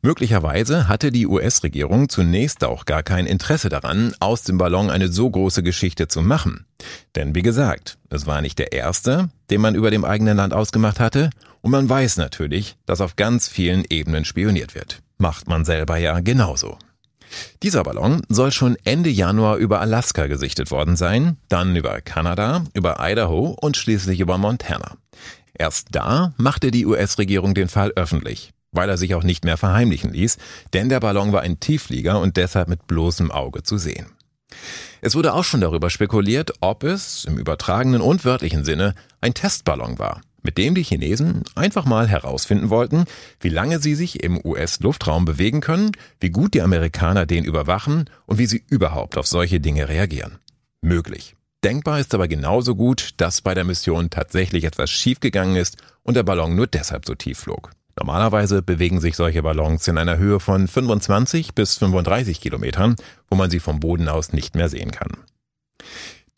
Möglicherweise 0.00 0.88
hatte 0.88 1.12
die 1.12 1.26
US-Regierung 1.26 2.08
zunächst 2.08 2.64
auch 2.64 2.86
gar 2.86 3.02
kein 3.02 3.26
Interesse 3.26 3.68
daran, 3.68 4.14
aus 4.18 4.42
dem 4.42 4.56
Ballon 4.56 4.88
eine 4.88 5.08
so 5.08 5.28
große 5.28 5.62
Geschichte 5.62 6.08
zu 6.08 6.22
machen. 6.22 6.64
Denn 7.16 7.34
wie 7.34 7.42
gesagt, 7.42 7.98
es 8.08 8.26
war 8.26 8.40
nicht 8.40 8.58
der 8.58 8.72
erste, 8.72 9.28
den 9.50 9.60
man 9.60 9.74
über 9.74 9.90
dem 9.90 10.06
eigenen 10.06 10.38
Land 10.38 10.54
ausgemacht 10.54 11.00
hatte, 11.00 11.28
und 11.60 11.70
man 11.70 11.88
weiß 11.88 12.16
natürlich, 12.16 12.76
dass 12.86 13.02
auf 13.02 13.16
ganz 13.16 13.46
vielen 13.48 13.84
Ebenen 13.90 14.24
spioniert 14.24 14.74
wird. 14.74 15.02
Macht 15.18 15.48
man 15.48 15.64
selber 15.64 15.96
ja 15.96 16.20
genauso. 16.20 16.78
Dieser 17.62 17.82
Ballon 17.82 18.22
soll 18.28 18.52
schon 18.52 18.76
Ende 18.84 19.10
Januar 19.10 19.56
über 19.56 19.80
Alaska 19.80 20.26
gesichtet 20.26 20.70
worden 20.70 20.96
sein, 20.96 21.36
dann 21.48 21.76
über 21.76 22.00
Kanada, 22.00 22.64
über 22.72 22.96
Idaho 23.00 23.56
und 23.60 23.76
schließlich 23.76 24.20
über 24.20 24.38
Montana. 24.38 24.96
Erst 25.54 25.88
da 25.90 26.32
machte 26.36 26.70
die 26.70 26.86
US-Regierung 26.86 27.54
den 27.54 27.68
Fall 27.68 27.92
öffentlich, 27.96 28.52
weil 28.72 28.88
er 28.88 28.96
sich 28.96 29.14
auch 29.14 29.24
nicht 29.24 29.44
mehr 29.44 29.56
verheimlichen 29.56 30.12
ließ, 30.12 30.38
denn 30.72 30.88
der 30.88 31.00
Ballon 31.00 31.32
war 31.32 31.42
ein 31.42 31.60
Tiefflieger 31.60 32.20
und 32.20 32.36
deshalb 32.36 32.68
mit 32.68 32.86
bloßem 32.86 33.30
Auge 33.30 33.62
zu 33.62 33.76
sehen. 33.76 34.06
Es 35.00 35.14
wurde 35.14 35.34
auch 35.34 35.44
schon 35.44 35.60
darüber 35.60 35.90
spekuliert, 35.90 36.52
ob 36.60 36.84
es, 36.84 37.24
im 37.24 37.38
übertragenen 37.38 38.00
und 38.00 38.24
wörtlichen 38.24 38.64
Sinne, 38.64 38.94
ein 39.20 39.34
Testballon 39.34 39.98
war, 39.98 40.20
mit 40.48 40.56
dem 40.56 40.74
die 40.74 40.82
Chinesen 40.82 41.42
einfach 41.56 41.84
mal 41.84 42.08
herausfinden 42.08 42.70
wollten, 42.70 43.04
wie 43.38 43.50
lange 43.50 43.80
sie 43.80 43.94
sich 43.94 44.24
im 44.24 44.40
US-Luftraum 44.42 45.26
bewegen 45.26 45.60
können, 45.60 45.92
wie 46.20 46.30
gut 46.30 46.54
die 46.54 46.62
Amerikaner 46.62 47.26
den 47.26 47.44
überwachen 47.44 48.08
und 48.24 48.38
wie 48.38 48.46
sie 48.46 48.64
überhaupt 48.70 49.18
auf 49.18 49.26
solche 49.26 49.60
Dinge 49.60 49.90
reagieren. 49.90 50.38
Möglich. 50.80 51.36
Denkbar 51.62 52.00
ist 52.00 52.14
aber 52.14 52.28
genauso 52.28 52.76
gut, 52.76 53.10
dass 53.18 53.42
bei 53.42 53.52
der 53.52 53.64
Mission 53.64 54.08
tatsächlich 54.08 54.64
etwas 54.64 54.88
schiefgegangen 54.88 55.56
ist 55.56 55.76
und 56.02 56.14
der 56.14 56.22
Ballon 56.22 56.56
nur 56.56 56.66
deshalb 56.66 57.04
so 57.04 57.14
tief 57.14 57.40
flog. 57.40 57.72
Normalerweise 57.98 58.62
bewegen 58.62 59.02
sich 59.02 59.16
solche 59.16 59.42
Ballons 59.42 59.86
in 59.86 59.98
einer 59.98 60.16
Höhe 60.16 60.40
von 60.40 60.66
25 60.66 61.54
bis 61.54 61.76
35 61.76 62.40
Kilometern, 62.40 62.96
wo 63.28 63.36
man 63.36 63.50
sie 63.50 63.60
vom 63.60 63.80
Boden 63.80 64.08
aus 64.08 64.32
nicht 64.32 64.54
mehr 64.54 64.70
sehen 64.70 64.92
kann. 64.92 65.12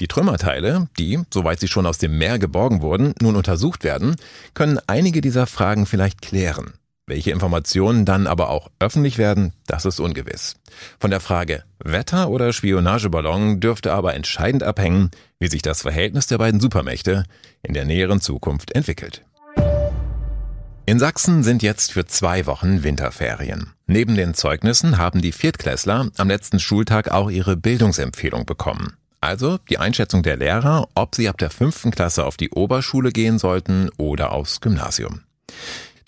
Die 0.01 0.09
Trümmerteile, 0.09 0.89
die, 0.99 1.21
soweit 1.33 1.61
sie 1.61 1.69
schon 1.69 1.85
aus 1.85 1.99
dem 1.99 2.17
Meer 2.17 2.39
geborgen 2.39 2.81
wurden, 2.81 3.15
nun 3.21 3.37
untersucht 3.37 3.85
werden, 3.85 4.17
können 4.55 4.79
einige 4.87 5.21
dieser 5.21 5.47
Fragen 5.47 5.85
vielleicht 5.85 6.23
klären. 6.23 6.73
Welche 7.07 7.33
Informationen 7.33 8.05
dann 8.05 8.27
aber 8.27 8.49
auch 8.51 8.71
öffentlich 8.79 9.19
werden, 9.19 9.53
das 9.67 9.85
ist 9.85 10.01
ungewiss. 10.01 10.55
Von 10.99 11.11
der 11.11 11.21
Frage 11.21 11.65
Wetter 11.81 12.31
oder 12.31 12.53
Spionageballon 12.53 13.61
dürfte 13.61 13.93
aber 13.93 14.15
entscheidend 14.15 14.63
abhängen, 14.63 15.11
wie 15.39 15.49
sich 15.49 15.61
das 15.61 15.83
Verhältnis 15.83 16.29
der 16.29 16.39
beiden 16.39 16.61
Supermächte 16.61 17.25
in 17.63 17.75
der 17.75 17.85
näheren 17.85 18.21
Zukunft 18.21 18.73
entwickelt. 18.73 19.25
In 20.87 20.99
Sachsen 20.99 21.43
sind 21.43 21.63
jetzt 21.63 21.93
für 21.93 22.07
zwei 22.07 22.47
Wochen 22.47 22.83
Winterferien. 22.83 23.73
Neben 23.87 24.15
den 24.15 24.35
Zeugnissen 24.35 24.97
haben 24.97 25.21
die 25.21 25.33
Viertklässler 25.33 26.11
am 26.17 26.29
letzten 26.29 26.59
Schultag 26.59 27.11
auch 27.11 27.31
ihre 27.31 27.57
Bildungsempfehlung 27.57 28.47
bekommen. 28.47 28.97
Also 29.21 29.59
die 29.69 29.79
Einschätzung 29.79 30.23
der 30.23 30.37
Lehrer, 30.37 30.89
ob 30.95 31.15
sie 31.15 31.29
ab 31.29 31.37
der 31.39 31.51
fünften 31.51 31.91
Klasse 31.91 32.25
auf 32.25 32.37
die 32.37 32.51
Oberschule 32.51 33.11
gehen 33.11 33.39
sollten 33.39 33.91
oder 33.99 34.33
aufs 34.33 34.61
Gymnasium. 34.61 35.21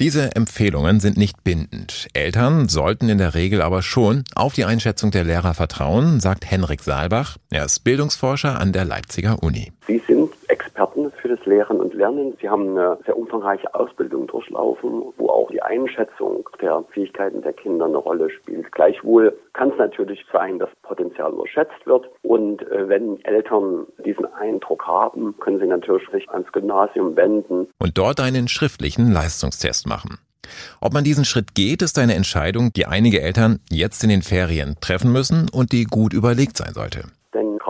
Diese 0.00 0.34
Empfehlungen 0.34 1.00
sind 1.00 1.18
nicht 1.18 1.44
bindend. 1.44 2.08
Eltern 2.14 2.68
sollten 2.68 3.08
in 3.10 3.18
der 3.18 3.34
Regel 3.34 3.60
aber 3.60 3.82
schon 3.82 4.24
auf 4.34 4.54
die 4.54 4.64
Einschätzung 4.64 5.10
der 5.10 5.24
Lehrer 5.24 5.52
vertrauen, 5.52 6.18
sagt 6.18 6.50
Henrik 6.50 6.82
Saalbach. 6.82 7.36
Er 7.50 7.66
ist 7.66 7.84
Bildungsforscher 7.84 8.58
an 8.58 8.72
der 8.72 8.86
Leipziger 8.86 9.42
Uni. 9.42 9.72
Sie 9.86 10.02
sind 10.08 10.30
Experten 10.52 11.10
für 11.12 11.28
das 11.28 11.44
Lehren 11.46 11.80
und 11.80 11.94
Lernen. 11.94 12.36
Sie 12.40 12.48
haben 12.48 12.76
eine 12.76 12.98
sehr 13.06 13.16
umfangreiche 13.16 13.74
Ausbildung 13.74 14.26
durchlaufen, 14.26 15.04
wo 15.16 15.30
auch 15.30 15.50
die 15.50 15.62
Einschätzung 15.62 16.46
der 16.60 16.84
Fähigkeiten 16.92 17.40
der 17.40 17.54
Kinder 17.54 17.86
eine 17.86 17.96
Rolle 17.96 18.28
spielt. 18.30 18.70
Gleichwohl 18.70 19.36
kann 19.54 19.70
es 19.70 19.78
natürlich 19.78 20.24
sein, 20.30 20.58
dass 20.58 20.68
Potenzial 20.82 21.32
überschätzt 21.32 21.86
wird. 21.86 22.06
Und 22.22 22.62
äh, 22.70 22.88
wenn 22.88 23.24
Eltern 23.24 23.86
diesen 24.04 24.26
Eindruck 24.34 24.86
haben, 24.86 25.34
können 25.40 25.58
sie 25.58 25.66
natürlich 25.66 26.06
sich 26.10 26.28
ans 26.28 26.52
Gymnasium 26.52 27.16
wenden. 27.16 27.68
Und 27.78 27.96
dort 27.96 28.20
einen 28.20 28.46
schriftlichen 28.48 29.10
Leistungstest 29.10 29.86
machen. 29.86 30.18
Ob 30.80 30.92
man 30.92 31.04
diesen 31.04 31.24
Schritt 31.24 31.54
geht, 31.54 31.80
ist 31.80 31.98
eine 31.98 32.14
Entscheidung, 32.14 32.72
die 32.74 32.86
einige 32.86 33.22
Eltern 33.22 33.60
jetzt 33.70 34.02
in 34.02 34.10
den 34.10 34.22
Ferien 34.22 34.76
treffen 34.80 35.12
müssen 35.12 35.48
und 35.48 35.72
die 35.72 35.84
gut 35.84 36.12
überlegt 36.12 36.58
sein 36.58 36.74
sollte. 36.74 37.04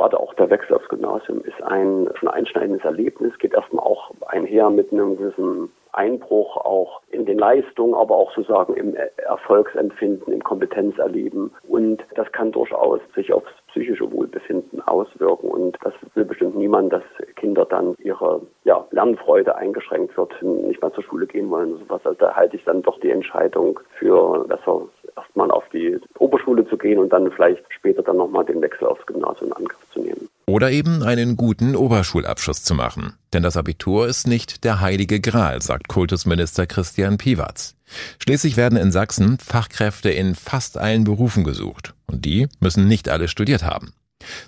Gerade 0.02 0.18
auch 0.18 0.34
der 0.34 0.50
Wechsel 0.50 0.74
aufs 0.74 0.88
Gymnasium 0.88 1.42
ist 1.44 1.62
ein 1.62 2.10
schon 2.16 2.28
einschneidendes 2.28 2.84
Erlebnis, 2.84 3.38
geht 3.38 3.54
erstmal 3.54 3.86
auch 3.86 4.10
einher 4.26 4.68
mit 4.68 4.90
einem 4.90 5.16
gewissen 5.16 5.70
Einbruch 5.92 6.56
auch 6.56 7.02
in 7.10 7.24
den 7.24 7.38
Leistungen, 7.38 7.94
aber 7.94 8.16
auch 8.16 8.34
sozusagen 8.34 8.74
im 8.74 8.96
Erfolgsempfinden, 9.18 10.32
im 10.32 10.42
Kompetenzerleben. 10.42 11.52
Und 11.68 12.02
das 12.16 12.32
kann 12.32 12.50
durchaus 12.50 12.98
sich 13.14 13.32
aufs 13.32 13.52
psychische 13.68 14.10
Wohlbefinden 14.10 14.82
auswirken. 14.82 15.48
Und 15.48 15.78
das 15.84 15.94
will 16.14 16.24
bestimmt 16.24 16.56
niemand, 16.56 16.92
dass 16.92 17.04
Kinder 17.36 17.64
dann 17.64 17.94
ihre 17.98 18.40
ja, 18.64 18.84
Lernfreude 18.90 19.54
eingeschränkt 19.54 20.16
wird, 20.16 20.42
nicht 20.42 20.82
mehr 20.82 20.92
zur 20.94 21.04
Schule 21.04 21.28
gehen 21.28 21.48
wollen. 21.48 21.78
Sowas. 21.78 22.00
Also 22.04 22.18
da 22.18 22.34
halte 22.34 22.56
ich 22.56 22.64
dann 22.64 22.82
doch 22.82 22.98
die 22.98 23.10
Entscheidung 23.10 23.78
für 23.98 24.46
besser 24.48 24.82
erstmal 25.16 25.50
auf 25.50 25.64
die 25.72 25.98
Oberschule 26.18 26.66
zu 26.68 26.76
gehen 26.76 26.98
und 26.98 27.12
dann 27.12 27.30
vielleicht 27.32 27.62
später 27.70 28.02
dann 28.02 28.16
nochmal 28.16 28.44
den 28.44 28.60
Wechsel 28.60 28.86
aufs 28.86 29.04
Gymnasium 29.06 29.48
in 29.48 29.52
Angriff 29.52 29.78
zu 29.92 30.00
nehmen. 30.00 30.28
Oder 30.46 30.70
eben 30.70 31.02
einen 31.02 31.36
guten 31.36 31.76
Oberschulabschluss 31.76 32.64
zu 32.64 32.74
machen. 32.74 33.14
Denn 33.32 33.42
das 33.42 33.56
Abitur 33.56 34.06
ist 34.06 34.26
nicht 34.26 34.64
der 34.64 34.80
heilige 34.80 35.20
Gral, 35.20 35.62
sagt 35.62 35.88
Kultusminister 35.88 36.66
Christian 36.66 37.16
Piwatz. 37.16 37.76
Schließlich 38.18 38.56
werden 38.56 38.78
in 38.78 38.90
Sachsen 38.90 39.38
Fachkräfte 39.38 40.10
in 40.10 40.34
fast 40.34 40.78
allen 40.78 41.04
Berufen 41.04 41.44
gesucht. 41.44 41.94
Und 42.06 42.24
die 42.24 42.48
müssen 42.60 42.88
nicht 42.88 43.08
alle 43.08 43.28
studiert 43.28 43.62
haben. 43.62 43.92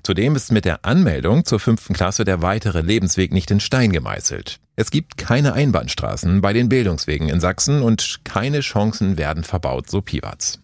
Zudem 0.02 0.36
ist 0.36 0.52
mit 0.52 0.64
der 0.64 0.84
Anmeldung 0.84 1.44
zur 1.44 1.60
fünften 1.60 1.94
Klasse 1.94 2.24
der 2.24 2.42
weitere 2.42 2.80
Lebensweg 2.80 3.32
nicht 3.32 3.50
in 3.50 3.60
Stein 3.60 3.92
gemeißelt. 3.92 4.58
Es 4.76 4.90
gibt 4.90 5.16
keine 5.16 5.52
Einbahnstraßen 5.52 6.40
bei 6.40 6.52
den 6.52 6.68
Bildungswegen 6.68 7.28
in 7.28 7.40
Sachsen 7.40 7.82
und 7.82 8.20
keine 8.24 8.60
Chancen 8.60 9.16
werden 9.16 9.44
verbaut, 9.44 9.88
so 9.88 10.00
Piwatz. 10.00 10.58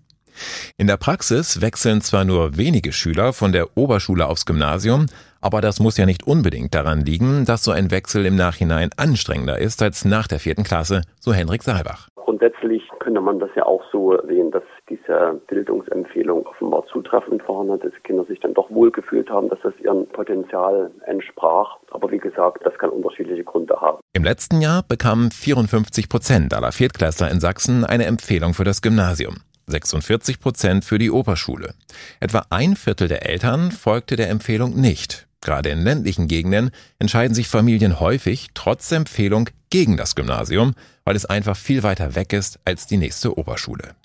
In 0.76 0.87
der 0.87 0.97
Praxis 0.97 1.61
wechseln 1.61 2.00
zwar 2.00 2.25
nur 2.25 2.57
wenige 2.57 2.93
Schüler 2.93 3.33
von 3.33 3.52
der 3.52 3.76
Oberschule 3.76 4.26
aufs 4.26 4.47
Gymnasium, 4.47 5.07
aber 5.40 5.61
das 5.61 5.81
muss 5.81 5.97
ja 5.97 6.07
nicht 6.07 6.25
unbedingt 6.25 6.75
daran 6.75 7.05
liegen, 7.05 7.45
dass 7.45 7.64
so 7.64 7.71
ein 7.71 7.90
Wechsel 7.90 8.26
im 8.26 8.37
Nachhinein 8.37 8.90
anstrengender 8.97 9.59
ist 9.59 9.83
als 9.83 10.05
nach 10.05 10.26
der 10.26 10.40
vierten 10.40 10.64
Klasse, 10.64 11.02
so 11.19 11.33
Henrik 11.33 11.62
Saalbach. 11.62 12.09
Grundsätzlich 12.30 12.88
könnte 13.00 13.20
man 13.20 13.40
das 13.40 13.50
ja 13.56 13.66
auch 13.66 13.82
so 13.90 14.16
sehen, 14.28 14.52
dass 14.52 14.62
diese 14.88 15.40
Bildungsempfehlung 15.49 16.46
offenbar 16.46 16.87
zutreffend 16.87 17.42
war, 17.49 17.64
ne, 17.64 17.76
dass 17.76 17.90
die 17.90 18.00
Kinder 18.02 18.25
sich 18.25 18.38
dann 18.38 18.54
doch 18.54 18.70
wohlgefühlt 18.70 19.28
haben, 19.28 19.49
dass 19.49 19.58
das 19.64 19.72
ihrem 19.82 20.06
Potenzial 20.06 20.92
entsprach. 21.06 21.78
Aber 21.90 22.08
wie 22.12 22.18
gesagt, 22.18 22.64
das 22.64 22.72
kann 22.78 22.90
unterschiedliche 22.90 23.42
Gründe 23.42 23.80
haben. 23.80 23.99
Im 24.12 24.22
letzten 24.22 24.60
Jahr 24.60 24.84
bekamen 24.88 25.32
54 25.32 26.08
Prozent 26.08 26.54
aller 26.54 26.70
Viertklässler 26.70 27.28
in 27.32 27.40
Sachsen 27.40 27.84
eine 27.84 28.06
Empfehlung 28.06 28.54
für 28.54 28.62
das 28.62 28.80
Gymnasium. 28.80 29.38
46 29.66 30.38
Prozent 30.38 30.84
für 30.84 30.99
die 30.99 31.10
Oberschule. 31.10 31.75
Etwa 32.20 32.44
ein 32.50 32.76
Viertel 32.76 33.08
der 33.08 33.28
Eltern 33.28 33.72
folgte 33.72 34.14
der 34.14 34.30
Empfehlung 34.30 34.80
nicht. 34.80 35.26
Gerade 35.40 35.70
in 35.70 35.82
ländlichen 35.82 36.28
Gegenden 36.28 36.70
entscheiden 37.00 37.34
sich 37.34 37.49
Familien 37.49 37.99
häufig 37.99 38.50
trotz 38.54 38.92
Empfehlung 38.92 39.49
gegen 39.70 39.96
das 39.96 40.14
Gymnasium, 40.14 40.75
weil 41.11 41.17
es 41.17 41.26
einfach 41.26 41.57
viel 41.57 41.83
weiter 41.83 42.14
weg 42.14 42.33
ist 42.33 42.61
als 42.64 42.87
die 42.87 42.97
nächste 42.97 43.37
Oberschule. 43.37 43.97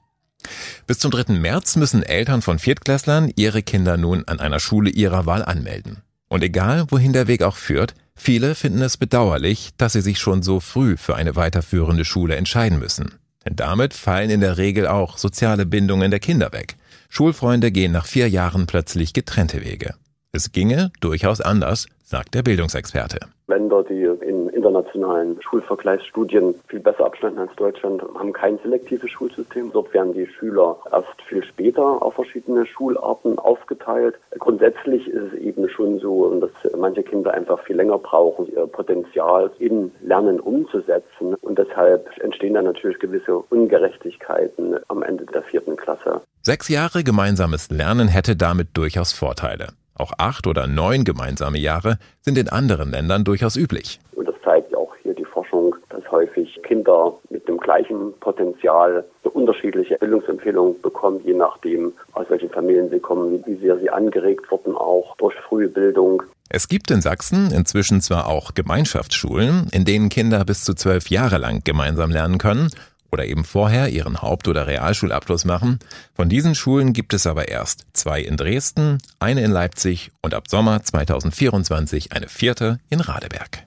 Bis 0.88 0.98
zum 0.98 1.12
3. 1.12 1.34
März 1.34 1.76
müssen 1.76 2.02
Eltern 2.02 2.42
von 2.42 2.58
Viertklässlern 2.58 3.32
ihre 3.36 3.62
Kinder 3.62 3.96
nun 3.96 4.24
an 4.26 4.40
einer 4.40 4.60
Schule 4.60 4.90
ihrer 4.90 5.28
Wahl 5.28 5.46
anmelden. 5.46 5.98
Und 6.30 6.44
egal, 6.44 6.88
wohin 6.90 7.14
der 7.14 7.28
Weg 7.28 7.44
auch 7.44 7.58
führt, 7.58 7.94
viele 8.16 8.56
finden 8.56 8.82
es 8.82 8.98
bedauerlich, 8.98 9.70
dass 9.78 9.94
sie 9.94 10.02
sich 10.02 10.18
schon 10.18 10.42
so 10.42 10.60
früh 10.60 10.98
für 10.98 11.16
eine 11.16 11.36
weiterführende 11.36 12.06
Schule 12.06 12.38
entscheiden 12.38 12.80
müssen. 12.80 13.12
Denn 13.46 13.56
damit 13.56 13.94
fallen 13.94 14.32
in 14.32 14.42
der 14.42 14.58
Regel 14.58 14.88
auch 14.88 15.20
soziale 15.20 15.68
Bindungen 15.68 16.10
der 16.10 16.20
Kinder 16.20 16.54
weg. 16.54 16.76
Schulfreunde 17.10 17.72
gehen 17.72 17.92
nach 17.92 18.08
vier 18.08 18.28
Jahren 18.30 18.66
plötzlich 18.66 19.14
getrennte 19.14 19.64
Wege. 19.64 19.94
Es 20.32 20.54
ginge 20.54 20.92
durchaus 21.02 21.40
anders, 21.40 21.86
sagt 22.04 22.34
der 22.34 22.42
Bildungsexperte. 22.42 23.20
Länder, 23.48 23.84
die 23.84 24.04
in 24.04 24.50
internationalen 24.50 25.40
Schulvergleichsstudien 25.42 26.56
viel 26.68 26.80
besser 26.80 27.06
abschneiden 27.06 27.38
als 27.40 27.56
Deutschland, 27.56 28.02
haben 28.02 28.34
kein 28.34 28.58
selektives 28.60 29.12
Schulsystem. 29.12 29.72
Dort 29.72 29.94
werden 29.94 30.14
die 30.14 30.26
Schüler 30.26 30.78
erst 30.92 31.22
viel 31.28 31.44
später 31.44 32.02
auf 32.02 32.16
verschiedene 32.16 32.66
Schularten 32.66 33.38
aufgeteilt. 33.38 34.16
Grundsätzlich 34.40 35.08
ist 35.08 35.34
es 35.34 35.40
eben 35.40 35.70
schon 35.70 36.00
so, 36.00 36.40
dass 36.40 36.52
manche 36.76 37.04
Kinder 37.04 37.34
einfach 37.34 37.60
viel 37.64 37.76
länger 37.76 38.00
brauchen, 38.00 38.48
ihr 38.52 38.66
Potenzial 38.68 39.52
in 39.60 39.92
Lernen 40.02 40.40
umzusetzen. 40.40 41.36
Und 41.36 41.60
deshalb 41.60 42.10
entstehen 42.20 42.56
dann 42.56 42.66
natürlich 42.66 43.00
gewisse 43.00 43.38
Ungerechtigkeiten 43.38 44.78
am 44.88 45.04
Ende 45.04 45.26
der 45.26 45.44
vierten 45.44 45.76
Klasse. 45.76 46.22
Sechs 46.42 46.68
Jahre 46.70 47.04
gemeinsames 47.04 47.70
Lernen 47.70 48.08
hätte 48.08 48.36
damit 48.36 48.70
durchaus 48.74 49.14
Vorteile. 49.14 49.68
Auch 49.96 50.12
acht 50.18 50.46
oder 50.48 50.68
neun 50.68 51.04
gemeinsame 51.06 51.58
Jahre 51.58 51.98
sind 52.22 52.38
in 52.38 52.50
anderen 52.50 52.92
Ländern 52.92 53.24
durchaus 53.24 53.56
üblich. 53.56 54.00
Und 54.16 54.28
das 54.28 54.36
zeigt 54.44 54.76
auch 54.76 54.94
hier 55.02 55.14
die 55.14 55.26
Forschung, 55.26 55.76
dass 55.90 56.10
häufig 56.12 56.60
Kinder 56.64 57.14
mit 57.30 57.48
dem 57.48 57.58
gleichen 57.58 58.14
Potenzial 58.20 59.06
eine 59.24 59.32
unterschiedliche 59.32 59.98
Bildungsempfehlungen 59.98 60.82
bekommen, 60.82 61.22
je 61.24 61.34
nachdem, 61.34 61.94
aus 62.14 62.30
welchen 62.30 62.50
Familien 62.50 62.90
sie 62.90 63.00
kommen, 63.00 63.44
wie 63.46 63.56
sehr 63.56 63.78
sie 63.80 63.90
angeregt 63.90 64.52
wurden, 64.52 64.76
auch 64.76 65.16
durch 65.18 65.36
frühe 65.48 65.70
Bildung. 65.70 66.24
Es 66.50 66.68
gibt 66.68 66.92
in 66.92 67.02
Sachsen 67.02 67.52
inzwischen 67.52 68.02
zwar 68.02 68.28
auch 68.28 68.54
Gemeinschaftsschulen, 68.54 69.68
in 69.72 69.86
denen 69.86 70.10
Kinder 70.10 70.46
bis 70.46 70.64
zu 70.64 70.74
zwölf 70.74 71.10
Jahre 71.10 71.38
lang 71.38 71.62
gemeinsam 71.64 72.12
lernen 72.12 72.38
können 72.38 72.70
oder 73.16 73.26
eben 73.26 73.46
vorher 73.46 73.88
ihren 73.88 74.22
Haupt- 74.22 74.50
oder 74.50 74.68
Realschulabschluss 74.68 75.46
machen. 75.46 75.80
Von 76.14 76.28
diesen 76.28 76.54
Schulen 76.54 76.92
gibt 76.92 77.14
es 77.14 77.26
aber 77.26 77.48
erst 77.48 77.86
zwei 77.94 78.20
in 78.20 78.36
Dresden, 78.36 78.98
eine 79.20 79.42
in 79.42 79.52
Leipzig 79.52 80.12
und 80.22 80.34
ab 80.34 80.50
Sommer 80.50 80.84
2024 80.84 82.12
eine 82.12 82.28
vierte 82.28 82.82
in 82.90 83.00
Radeberg. 83.00 83.64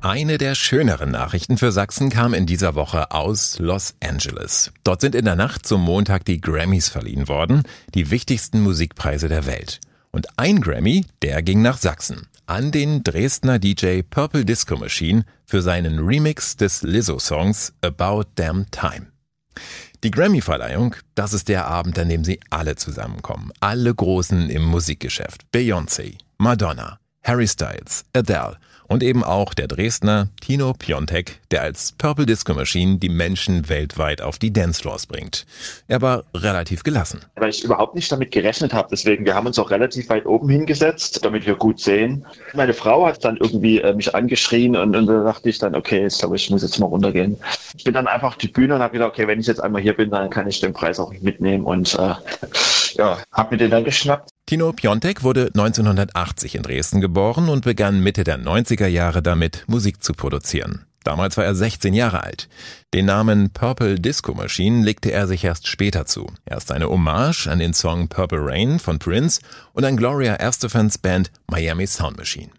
Eine 0.00 0.36
der 0.36 0.56
schöneren 0.56 1.12
Nachrichten 1.12 1.58
für 1.58 1.70
Sachsen 1.70 2.10
kam 2.10 2.34
in 2.34 2.44
dieser 2.44 2.74
Woche 2.74 3.12
aus 3.12 3.60
Los 3.60 3.94
Angeles. 4.02 4.72
Dort 4.82 5.00
sind 5.00 5.14
in 5.14 5.24
der 5.24 5.36
Nacht 5.36 5.64
zum 5.64 5.80
Montag 5.80 6.24
die 6.24 6.40
Grammys 6.40 6.88
verliehen 6.88 7.28
worden, 7.28 7.62
die 7.94 8.10
wichtigsten 8.10 8.62
Musikpreise 8.62 9.28
der 9.28 9.46
Welt. 9.46 9.78
Und 10.10 10.26
ein 10.40 10.60
Grammy, 10.60 11.06
der 11.22 11.40
ging 11.42 11.62
nach 11.62 11.78
Sachsen 11.78 12.26
an 12.46 12.70
den 12.70 13.02
Dresdner 13.02 13.58
DJ 13.58 14.02
Purple 14.02 14.44
Disco 14.44 14.76
Machine 14.76 15.24
für 15.44 15.62
seinen 15.62 15.98
Remix 15.98 16.56
des 16.56 16.82
Lizzo-Songs 16.82 17.72
About 17.80 18.24
Damn 18.34 18.70
Time. 18.70 19.12
Die 20.04 20.10
Grammy-Verleihung, 20.10 20.96
das 21.14 21.32
ist 21.32 21.48
der 21.48 21.66
Abend, 21.66 21.98
an 21.98 22.08
dem 22.08 22.24
sie 22.24 22.40
alle 22.50 22.76
zusammenkommen. 22.76 23.52
Alle 23.60 23.94
Großen 23.94 24.50
im 24.50 24.64
Musikgeschäft. 24.64 25.44
Beyoncé, 25.54 26.18
Madonna, 26.38 26.98
Harry 27.22 27.46
Styles, 27.46 28.04
Adele 28.12 28.58
und 28.88 29.02
eben 29.02 29.24
auch 29.24 29.54
der 29.54 29.68
Dresdner 29.68 30.28
Tino 30.40 30.72
Piontek, 30.72 31.40
der 31.50 31.62
als 31.62 31.92
Purple 31.92 32.26
Disco 32.26 32.54
Machine 32.54 32.98
die 32.98 33.08
Menschen 33.08 33.68
weltweit 33.68 34.22
auf 34.22 34.38
die 34.38 34.52
Dancefloors 34.52 35.06
bringt. 35.06 35.46
Er 35.88 36.02
war 36.02 36.24
relativ 36.34 36.82
gelassen. 36.82 37.20
Weil 37.36 37.50
ich 37.50 37.64
überhaupt 37.64 37.94
nicht 37.94 38.10
damit 38.10 38.32
gerechnet 38.32 38.72
habe. 38.72 38.88
Deswegen, 38.90 39.24
wir 39.24 39.34
haben 39.34 39.46
uns 39.46 39.58
auch 39.58 39.70
relativ 39.70 40.08
weit 40.08 40.26
oben 40.26 40.48
hingesetzt, 40.48 41.24
damit 41.24 41.46
wir 41.46 41.54
gut 41.54 41.80
sehen. 41.80 42.26
Meine 42.54 42.74
Frau 42.74 43.06
hat 43.06 43.24
dann 43.24 43.36
irgendwie 43.36 43.80
äh, 43.80 43.94
mich 43.94 44.14
angeschrien 44.14 44.76
und, 44.76 44.96
und 44.96 45.06
da 45.06 45.22
dachte 45.24 45.48
ich 45.48 45.58
dann, 45.58 45.74
okay, 45.74 46.06
ich 46.06 46.18
glaube, 46.18 46.36
ich 46.36 46.50
muss 46.50 46.62
jetzt 46.62 46.78
mal 46.78 46.86
runtergehen. 46.86 47.38
Ich 47.76 47.84
bin 47.84 47.94
dann 47.94 48.06
einfach 48.06 48.28
auf 48.28 48.36
die 48.36 48.48
Bühne 48.48 48.74
und 48.74 48.82
habe 48.82 48.92
gedacht, 48.92 49.10
okay, 49.10 49.26
wenn 49.26 49.40
ich 49.40 49.46
jetzt 49.46 49.62
einmal 49.62 49.82
hier 49.82 49.96
bin, 49.96 50.10
dann 50.10 50.30
kann 50.30 50.46
ich 50.46 50.60
den 50.60 50.72
Preis 50.72 50.98
auch 50.98 51.12
mitnehmen 51.20 51.64
und 51.64 51.94
äh, 51.94 52.14
ja, 52.94 53.18
habe 53.32 53.54
mir 53.54 53.58
den 53.58 53.70
dann 53.70 53.84
geschnappt 53.84 54.30
Tino 54.46 54.72
Piontek 54.72 55.22
wurde 55.22 55.46
1980 55.46 56.56
in 56.56 56.62
Dresden 56.62 57.00
geboren 57.00 57.48
und 57.48 57.64
begann 57.64 58.00
Mitte 58.00 58.24
der 58.24 58.38
90er 58.38 58.86
Jahre 58.86 59.22
damit, 59.22 59.64
Musik 59.66 60.02
zu 60.02 60.12
produzieren. 60.12 60.84
Damals 61.04 61.36
war 61.36 61.44
er 61.44 61.54
16 61.54 61.94
Jahre 61.94 62.22
alt. 62.22 62.48
Den 62.94 63.06
Namen 63.06 63.50
Purple 63.50 63.98
Disco 63.98 64.34
Machine 64.34 64.84
legte 64.84 65.10
er 65.10 65.26
sich 65.26 65.42
erst 65.44 65.66
später 65.66 66.06
zu. 66.06 66.26
Erst 66.46 66.70
eine 66.70 66.88
Hommage 66.88 67.48
an 67.48 67.58
den 67.58 67.74
Song 67.74 68.08
Purple 68.08 68.40
Rain 68.40 68.78
von 68.78 68.98
Prince 68.98 69.40
und 69.72 69.84
an 69.84 69.96
Gloria 69.96 70.36
Estefans 70.36 70.98
Band 70.98 71.30
Miami 71.48 71.86
Sound 71.86 72.16
Machine. 72.16 72.50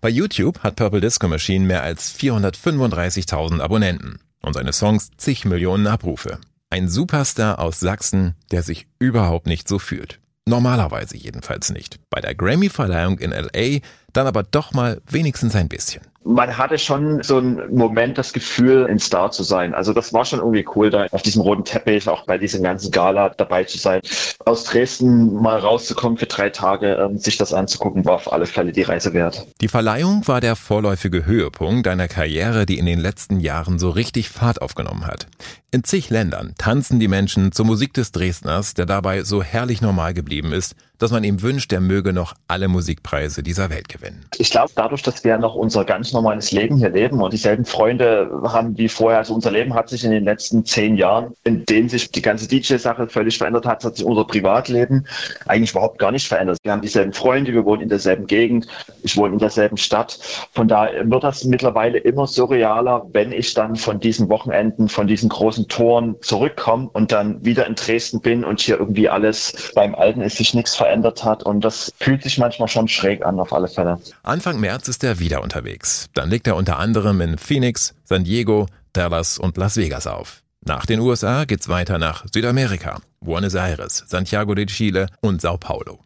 Bei 0.00 0.10
YouTube 0.10 0.58
hat 0.60 0.76
Purple 0.76 1.00
Disco 1.00 1.28
Machine 1.28 1.66
mehr 1.66 1.82
als 1.82 2.14
435.000 2.18 3.60
Abonnenten 3.60 4.18
und 4.42 4.54
seine 4.54 4.72
Songs 4.72 5.10
zig 5.16 5.44
Millionen 5.44 5.86
Abrufe. 5.86 6.38
Ein 6.68 6.88
Superstar 6.88 7.58
aus 7.58 7.80
Sachsen, 7.80 8.34
der 8.50 8.62
sich 8.62 8.86
überhaupt 8.98 9.46
nicht 9.46 9.68
so 9.68 9.78
fühlt. 9.78 10.21
Normalerweise 10.46 11.16
jedenfalls 11.16 11.70
nicht. 11.70 12.00
Bei 12.10 12.20
der 12.20 12.34
Grammy-Verleihung 12.34 13.18
in 13.18 13.30
LA 13.30 13.80
dann 14.12 14.26
aber 14.26 14.42
doch 14.42 14.72
mal 14.72 15.00
wenigstens 15.08 15.54
ein 15.54 15.68
bisschen 15.68 16.02
man 16.24 16.56
hatte 16.56 16.78
schon 16.78 17.22
so 17.22 17.38
einen 17.38 17.74
Moment 17.74 18.18
das 18.18 18.32
Gefühl, 18.32 18.86
ein 18.86 18.98
Star 18.98 19.30
zu 19.30 19.42
sein. 19.42 19.74
Also 19.74 19.92
das 19.92 20.12
war 20.12 20.24
schon 20.24 20.38
irgendwie 20.38 20.64
cool, 20.74 20.90
da 20.90 21.06
auf 21.10 21.22
diesem 21.22 21.42
roten 21.42 21.64
Teppich, 21.64 22.08
auch 22.08 22.24
bei 22.26 22.38
diesem 22.38 22.62
ganzen 22.62 22.90
Gala 22.90 23.30
dabei 23.30 23.64
zu 23.64 23.78
sein. 23.78 24.00
Aus 24.44 24.64
Dresden 24.64 25.34
mal 25.34 25.58
rauszukommen 25.58 26.18
für 26.18 26.26
drei 26.26 26.50
Tage, 26.50 26.94
ähm, 26.94 27.18
sich 27.18 27.36
das 27.36 27.52
anzugucken, 27.52 28.04
war 28.04 28.14
auf 28.14 28.32
alle 28.32 28.46
Fälle 28.46 28.72
die 28.72 28.82
Reise 28.82 29.12
wert. 29.12 29.46
Die 29.60 29.68
Verleihung 29.68 30.26
war 30.26 30.40
der 30.40 30.56
vorläufige 30.56 31.26
Höhepunkt 31.26 31.88
einer 31.88 32.08
Karriere, 32.08 32.66
die 32.66 32.78
in 32.78 32.86
den 32.86 32.98
letzten 32.98 33.40
Jahren 33.40 33.78
so 33.78 33.90
richtig 33.90 34.28
Fahrt 34.28 34.62
aufgenommen 34.62 35.06
hat. 35.06 35.26
In 35.74 35.84
zig 35.84 36.10
Ländern 36.10 36.54
tanzen 36.58 37.00
die 37.00 37.08
Menschen 37.08 37.50
zur 37.50 37.64
Musik 37.64 37.94
des 37.94 38.12
Dresdners, 38.12 38.74
der 38.74 38.84
dabei 38.84 39.22
so 39.22 39.42
herrlich 39.42 39.80
normal 39.80 40.12
geblieben 40.12 40.52
ist, 40.52 40.74
dass 40.98 41.10
man 41.10 41.24
ihm 41.24 41.42
wünscht, 41.42 41.72
er 41.72 41.80
möge 41.80 42.12
noch 42.12 42.34
alle 42.46 42.68
Musikpreise 42.68 43.42
dieser 43.42 43.70
Welt 43.70 43.88
gewinnen. 43.88 44.26
Ich 44.36 44.50
glaube, 44.50 44.70
dadurch, 44.74 45.02
dass 45.02 45.24
wir 45.24 45.38
noch 45.38 45.54
unser 45.54 45.84
ganz 45.84 46.11
normales 46.12 46.52
Leben 46.52 46.76
hier 46.76 46.90
leben 46.90 47.20
und 47.20 47.32
dieselben 47.32 47.64
Freunde 47.64 48.30
haben 48.44 48.76
wie 48.78 48.88
vorher, 48.88 49.18
also 49.18 49.34
unser 49.34 49.50
Leben 49.50 49.74
hat 49.74 49.88
sich 49.88 50.04
in 50.04 50.10
den 50.10 50.24
letzten 50.24 50.64
zehn 50.64 50.96
Jahren, 50.96 51.34
in 51.44 51.64
denen 51.66 51.88
sich 51.88 52.10
die 52.10 52.22
ganze 52.22 52.48
DJ-Sache 52.48 53.08
völlig 53.08 53.38
verändert 53.38 53.66
hat, 53.66 53.84
hat 53.84 53.96
sich 53.96 54.04
unser 54.04 54.24
Privatleben 54.24 55.06
eigentlich 55.46 55.72
überhaupt 55.72 55.98
gar 55.98 56.12
nicht 56.12 56.26
verändert. 56.26 56.58
Wir 56.62 56.72
haben 56.72 56.82
dieselben 56.82 57.12
Freunde, 57.12 57.52
wir 57.52 57.64
wohnen 57.64 57.82
in 57.82 57.88
derselben 57.88 58.26
Gegend, 58.26 58.66
ich 59.02 59.16
wohne 59.16 59.34
in 59.34 59.38
derselben 59.38 59.76
Stadt. 59.76 60.18
Von 60.52 60.68
daher 60.68 61.10
wird 61.10 61.24
das 61.24 61.44
mittlerweile 61.44 61.98
immer 61.98 62.26
surrealer, 62.26 63.06
wenn 63.12 63.32
ich 63.32 63.54
dann 63.54 63.76
von 63.76 64.00
diesen 64.00 64.28
Wochenenden, 64.28 64.88
von 64.88 65.06
diesen 65.06 65.28
großen 65.28 65.68
Toren 65.68 66.16
zurückkomme 66.20 66.90
und 66.92 67.12
dann 67.12 67.44
wieder 67.44 67.66
in 67.66 67.74
Dresden 67.74 68.20
bin 68.20 68.44
und 68.44 68.60
hier 68.60 68.78
irgendwie 68.78 69.08
alles 69.08 69.72
beim 69.74 69.94
Alten 69.94 70.20
ist 70.22 70.36
sich 70.36 70.54
nichts 70.54 70.76
verändert 70.76 70.92
verändert 70.92 71.24
hat 71.24 71.42
und 71.42 71.64
das 71.64 71.92
fühlt 71.98 72.22
sich 72.22 72.38
manchmal 72.38 72.68
schon 72.68 72.88
schräg 72.88 73.24
an 73.24 73.40
auf 73.40 73.52
alle 73.52 73.68
Fälle. 73.68 73.98
Anfang 74.22 74.60
März 74.60 74.88
ist 74.88 75.04
er 75.04 75.18
wieder 75.18 75.42
unterwegs. 75.42 76.01
Dann 76.14 76.30
legt 76.30 76.46
er 76.46 76.56
unter 76.56 76.78
anderem 76.78 77.20
in 77.20 77.38
Phoenix, 77.38 77.94
San 78.04 78.24
Diego, 78.24 78.66
Dallas 78.92 79.38
und 79.38 79.56
Las 79.56 79.76
Vegas 79.76 80.06
auf. 80.06 80.42
Nach 80.64 80.86
den 80.86 81.00
USA 81.00 81.44
geht's 81.44 81.68
weiter 81.68 81.98
nach 81.98 82.24
Südamerika, 82.32 83.00
Buenos 83.20 83.54
Aires, 83.54 84.04
Santiago 84.06 84.54
de 84.54 84.66
Chile 84.66 85.08
und 85.20 85.40
Sao 85.40 85.56
Paulo. 85.58 86.00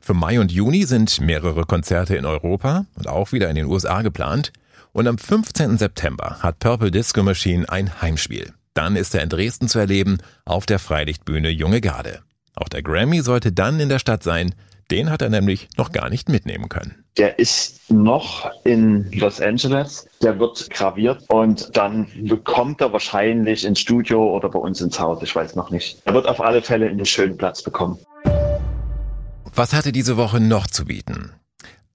Für 0.00 0.14
Mai 0.14 0.40
und 0.40 0.52
Juni 0.52 0.84
sind 0.84 1.20
mehrere 1.20 1.64
Konzerte 1.64 2.16
in 2.16 2.26
Europa 2.26 2.86
und 2.96 3.08
auch 3.08 3.32
wieder 3.32 3.48
in 3.50 3.56
den 3.56 3.66
USA 3.66 4.02
geplant. 4.02 4.52
Und 4.92 5.08
am 5.08 5.18
15. 5.18 5.78
September 5.78 6.38
hat 6.40 6.58
Purple 6.60 6.90
Disco 6.90 7.22
Machine 7.22 7.68
ein 7.68 8.00
Heimspiel. 8.00 8.52
Dann 8.74 8.96
ist 8.96 9.14
er 9.14 9.22
in 9.22 9.28
Dresden 9.28 9.68
zu 9.68 9.78
erleben 9.78 10.18
auf 10.44 10.66
der 10.66 10.78
Freilichtbühne 10.78 11.50
Junge 11.50 11.80
Garde. 11.80 12.20
Auch 12.56 12.68
der 12.68 12.82
Grammy 12.82 13.22
sollte 13.22 13.52
dann 13.52 13.80
in 13.80 13.88
der 13.88 13.98
Stadt 13.98 14.22
sein. 14.22 14.54
Den 14.90 15.10
hat 15.10 15.22
er 15.22 15.30
nämlich 15.30 15.68
noch 15.76 15.92
gar 15.92 16.10
nicht 16.10 16.28
mitnehmen 16.28 16.68
können. 16.68 17.04
Der 17.16 17.38
ist 17.38 17.90
noch 17.90 18.50
in 18.64 19.10
Los 19.12 19.40
Angeles. 19.40 20.08
Der 20.22 20.38
wird 20.38 20.68
graviert 20.70 21.24
und 21.28 21.76
dann 21.76 22.08
bekommt 22.22 22.80
er 22.80 22.92
wahrscheinlich 22.92 23.64
ins 23.64 23.80
Studio 23.80 24.34
oder 24.34 24.48
bei 24.48 24.58
uns 24.58 24.80
ins 24.80 24.98
Haus. 24.98 25.22
Ich 25.22 25.34
weiß 25.34 25.54
noch 25.54 25.70
nicht. 25.70 26.02
Er 26.04 26.14
wird 26.14 26.26
auf 26.26 26.40
alle 26.40 26.60
Fälle 26.60 26.88
einen 26.88 27.06
schönen 27.06 27.36
Platz 27.36 27.62
bekommen. 27.62 27.98
Was 29.54 29.72
hatte 29.72 29.92
diese 29.92 30.16
Woche 30.16 30.40
noch 30.40 30.66
zu 30.66 30.84
bieten? 30.84 31.32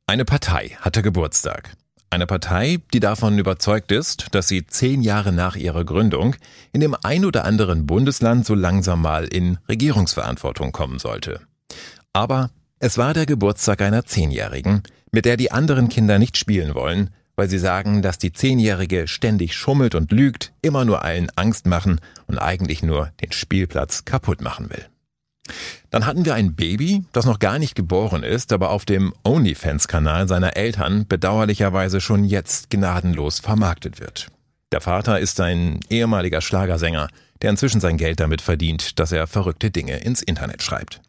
Eine 0.07 0.25
Partei 0.25 0.77
hatte 0.79 1.01
Geburtstag. 1.01 1.73
Eine 2.11 2.25
Partei, 2.25 2.79
die 2.93 2.99
davon 2.99 3.37
überzeugt 3.37 3.91
ist, 3.91 4.27
dass 4.31 4.47
sie 4.47 4.65
zehn 4.65 5.01
Jahre 5.01 5.31
nach 5.31 5.55
ihrer 5.55 5.85
Gründung 5.85 6.35
in 6.71 6.81
dem 6.81 6.95
ein 7.03 7.23
oder 7.25 7.45
anderen 7.45 7.85
Bundesland 7.85 8.47
so 8.47 8.55
langsam 8.55 9.01
mal 9.01 9.25
in 9.25 9.59
Regierungsverantwortung 9.67 10.71
kommen 10.71 10.97
sollte. 10.97 11.41
Aber 12.13 12.49
es 12.79 12.97
war 12.97 13.13
der 13.13 13.25
Geburtstag 13.25 13.81
einer 13.81 14.05
Zehnjährigen, 14.05 14.83
mit 15.11 15.25
der 15.25 15.37
die 15.37 15.51
anderen 15.51 15.89
Kinder 15.89 16.17
nicht 16.17 16.37
spielen 16.37 16.75
wollen, 16.75 17.09
weil 17.35 17.49
sie 17.49 17.59
sagen, 17.59 18.01
dass 18.01 18.17
die 18.17 18.31
Zehnjährige 18.31 19.07
ständig 19.07 19.53
schummelt 19.53 19.95
und 19.95 20.11
lügt, 20.11 20.53
immer 20.61 20.85
nur 20.85 21.03
allen 21.03 21.29
Angst 21.35 21.65
machen 21.65 21.99
und 22.27 22.37
eigentlich 22.37 22.81
nur 22.81 23.11
den 23.21 23.31
Spielplatz 23.31 24.05
kaputt 24.05 24.41
machen 24.41 24.69
will. 24.69 24.85
Dann 25.89 26.05
hatten 26.05 26.25
wir 26.25 26.35
ein 26.35 26.55
Baby, 26.55 27.03
das 27.11 27.25
noch 27.25 27.39
gar 27.39 27.59
nicht 27.59 27.75
geboren 27.75 28.23
ist, 28.23 28.53
aber 28.53 28.69
auf 28.69 28.85
dem 28.85 29.13
OnlyFans-Kanal 29.23 30.27
seiner 30.27 30.55
Eltern 30.55 31.07
bedauerlicherweise 31.07 31.99
schon 32.01 32.23
jetzt 32.23 32.69
gnadenlos 32.69 33.39
vermarktet 33.39 33.99
wird. 33.99 34.27
Der 34.71 34.81
Vater 34.81 35.19
ist 35.19 35.41
ein 35.41 35.79
ehemaliger 35.89 36.41
Schlagersänger, 36.41 37.07
der 37.41 37.49
inzwischen 37.49 37.81
sein 37.81 37.97
Geld 37.97 38.19
damit 38.19 38.41
verdient, 38.41 38.99
dass 38.99 39.11
er 39.11 39.27
verrückte 39.27 39.71
Dinge 39.71 39.97
ins 39.97 40.21
Internet 40.21 40.61
schreibt. 40.61 41.01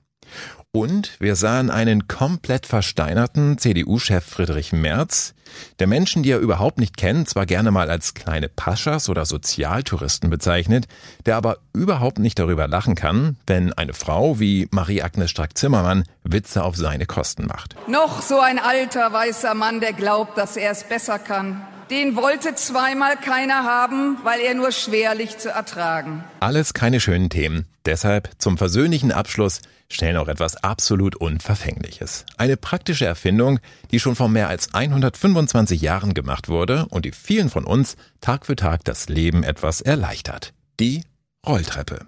Und 0.72 1.18
wir 1.18 1.34
sahen 1.34 1.68
einen 1.68 2.06
komplett 2.06 2.64
versteinerten 2.64 3.58
CDU-Chef 3.58 4.24
Friedrich 4.24 4.72
Merz, 4.72 5.34
der 5.80 5.88
Menschen, 5.88 6.22
die 6.22 6.30
er 6.30 6.38
überhaupt 6.38 6.78
nicht 6.78 6.96
kennt, 6.96 7.28
zwar 7.28 7.44
gerne 7.44 7.72
mal 7.72 7.90
als 7.90 8.14
kleine 8.14 8.48
Paschas 8.48 9.08
oder 9.08 9.26
Sozialtouristen 9.26 10.30
bezeichnet, 10.30 10.86
der 11.26 11.34
aber 11.34 11.58
überhaupt 11.72 12.20
nicht 12.20 12.38
darüber 12.38 12.68
lachen 12.68 12.94
kann, 12.94 13.36
wenn 13.48 13.72
eine 13.72 13.94
Frau 13.94 14.38
wie 14.38 14.68
Marie-Agnes 14.70 15.32
Strack-Zimmermann 15.32 16.04
Witze 16.22 16.62
auf 16.62 16.76
seine 16.76 17.06
Kosten 17.06 17.46
macht. 17.46 17.74
Noch 17.88 18.22
so 18.22 18.38
ein 18.38 18.60
alter 18.60 19.12
weißer 19.12 19.54
Mann, 19.54 19.80
der 19.80 19.92
glaubt, 19.92 20.38
dass 20.38 20.56
er 20.56 20.70
es 20.70 20.84
besser 20.84 21.18
kann. 21.18 21.66
Den 21.90 22.14
wollte 22.14 22.54
zweimal 22.54 23.16
keiner 23.16 23.64
haben, 23.64 24.18
weil 24.22 24.38
er 24.38 24.54
nur 24.54 24.70
schwerlich 24.70 25.38
zu 25.38 25.48
ertragen. 25.48 26.22
Alles 26.38 26.74
keine 26.74 27.00
schönen 27.00 27.28
Themen. 27.28 27.66
Deshalb 27.90 28.30
zum 28.38 28.56
versöhnlichen 28.56 29.10
Abschluss 29.10 29.62
schnell 29.88 30.12
noch 30.12 30.28
etwas 30.28 30.54
absolut 30.62 31.16
Unverfängliches. 31.16 32.24
Eine 32.36 32.56
praktische 32.56 33.04
Erfindung, 33.04 33.58
die 33.90 33.98
schon 33.98 34.14
vor 34.14 34.28
mehr 34.28 34.48
als 34.48 34.72
125 34.72 35.80
Jahren 35.80 36.14
gemacht 36.14 36.48
wurde 36.48 36.86
und 36.90 37.04
die 37.04 37.10
vielen 37.10 37.50
von 37.50 37.64
uns 37.64 37.96
Tag 38.20 38.46
für 38.46 38.54
Tag 38.54 38.84
das 38.84 39.08
Leben 39.08 39.42
etwas 39.42 39.80
erleichtert. 39.80 40.52
Die 40.78 41.02
Rolltreppe. 41.44 42.06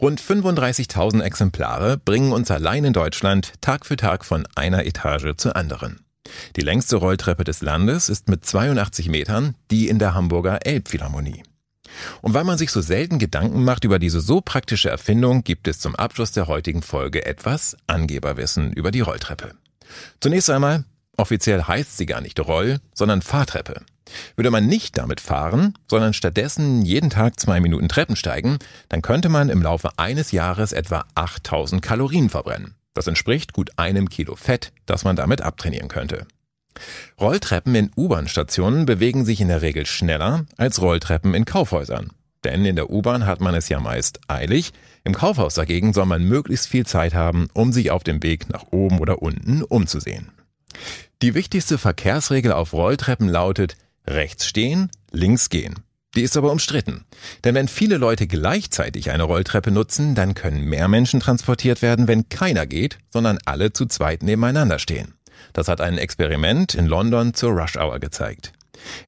Rund 0.00 0.22
35.000 0.22 1.20
Exemplare 1.20 1.98
bringen 1.98 2.32
uns 2.32 2.50
allein 2.50 2.86
in 2.86 2.94
Deutschland 2.94 3.52
Tag 3.60 3.84
für 3.84 3.96
Tag 3.96 4.24
von 4.24 4.48
einer 4.54 4.86
Etage 4.86 5.36
zur 5.36 5.54
anderen. 5.54 6.00
Die 6.56 6.62
längste 6.62 6.96
Rolltreppe 6.96 7.44
des 7.44 7.60
Landes 7.60 8.08
ist 8.08 8.30
mit 8.30 8.46
82 8.46 9.10
Metern 9.10 9.54
die 9.70 9.88
in 9.88 9.98
der 9.98 10.14
Hamburger 10.14 10.64
Elbphilharmonie. 10.64 11.42
Und 12.22 12.34
weil 12.34 12.44
man 12.44 12.58
sich 12.58 12.70
so 12.70 12.80
selten 12.80 13.18
Gedanken 13.18 13.64
macht 13.64 13.84
über 13.84 13.98
diese 13.98 14.20
so 14.20 14.40
praktische 14.40 14.90
Erfindung, 14.90 15.44
gibt 15.44 15.68
es 15.68 15.78
zum 15.80 15.94
Abschluss 15.94 16.32
der 16.32 16.46
heutigen 16.46 16.82
Folge 16.82 17.24
etwas 17.24 17.76
Angeberwissen 17.86 18.72
über 18.72 18.90
die 18.90 19.00
Rolltreppe. 19.00 19.52
Zunächst 20.20 20.50
einmal, 20.50 20.84
offiziell 21.16 21.62
heißt 21.62 21.96
sie 21.96 22.06
gar 22.06 22.20
nicht 22.20 22.40
Roll, 22.40 22.80
sondern 22.94 23.22
Fahrtreppe. 23.22 23.82
Würde 24.36 24.50
man 24.50 24.66
nicht 24.66 24.98
damit 24.98 25.20
fahren, 25.20 25.74
sondern 25.88 26.12
stattdessen 26.12 26.82
jeden 26.82 27.10
Tag 27.10 27.40
zwei 27.40 27.60
Minuten 27.60 27.88
Treppen 27.88 28.16
steigen, 28.16 28.58
dann 28.88 29.02
könnte 29.02 29.28
man 29.28 29.48
im 29.48 29.62
Laufe 29.62 29.90
eines 29.96 30.32
Jahres 30.32 30.72
etwa 30.72 31.04
8000 31.14 31.82
Kalorien 31.82 32.28
verbrennen. 32.30 32.74
Das 32.92 33.06
entspricht 33.06 33.52
gut 33.52 33.70
einem 33.76 34.08
Kilo 34.08 34.36
Fett, 34.36 34.72
das 34.86 35.04
man 35.04 35.16
damit 35.16 35.40
abtrainieren 35.40 35.88
könnte. 35.88 36.26
Rolltreppen 37.20 37.74
in 37.74 37.90
U-Bahn-Stationen 37.96 38.86
bewegen 38.86 39.24
sich 39.24 39.40
in 39.40 39.48
der 39.48 39.62
Regel 39.62 39.86
schneller 39.86 40.46
als 40.56 40.80
Rolltreppen 40.80 41.34
in 41.34 41.44
Kaufhäusern. 41.44 42.10
Denn 42.44 42.64
in 42.64 42.76
der 42.76 42.90
U-Bahn 42.90 43.26
hat 43.26 43.40
man 43.40 43.54
es 43.54 43.68
ja 43.68 43.80
meist 43.80 44.20
eilig, 44.28 44.72
im 45.02 45.14
Kaufhaus 45.14 45.54
dagegen 45.54 45.92
soll 45.92 46.06
man 46.06 46.24
möglichst 46.24 46.68
viel 46.68 46.86
Zeit 46.86 47.14
haben, 47.14 47.48
um 47.52 47.72
sich 47.72 47.90
auf 47.90 48.04
dem 48.04 48.22
Weg 48.22 48.48
nach 48.48 48.66
oben 48.70 48.98
oder 49.00 49.22
unten 49.22 49.62
umzusehen. 49.62 50.30
Die 51.22 51.34
wichtigste 51.34 51.78
Verkehrsregel 51.78 52.52
auf 52.52 52.72
Rolltreppen 52.72 53.28
lautet 53.28 53.76
rechts 54.06 54.46
stehen, 54.46 54.90
links 55.10 55.48
gehen. 55.48 55.74
Die 56.14 56.22
ist 56.22 56.36
aber 56.36 56.52
umstritten. 56.52 57.04
Denn 57.42 57.54
wenn 57.54 57.66
viele 57.66 57.96
Leute 57.96 58.26
gleichzeitig 58.26 59.10
eine 59.10 59.24
Rolltreppe 59.24 59.70
nutzen, 59.70 60.14
dann 60.14 60.34
können 60.34 60.64
mehr 60.64 60.88
Menschen 60.88 61.20
transportiert 61.20 61.82
werden, 61.82 62.06
wenn 62.08 62.28
keiner 62.28 62.66
geht, 62.66 62.98
sondern 63.10 63.38
alle 63.44 63.72
zu 63.72 63.86
zweit 63.86 64.22
nebeneinander 64.22 64.78
stehen. 64.78 65.14
Das 65.52 65.68
hat 65.68 65.80
ein 65.80 65.98
Experiment 65.98 66.74
in 66.74 66.86
London 66.86 67.34
zur 67.34 67.52
Rush 67.52 67.76
Hour 67.76 67.98
gezeigt. 67.98 68.52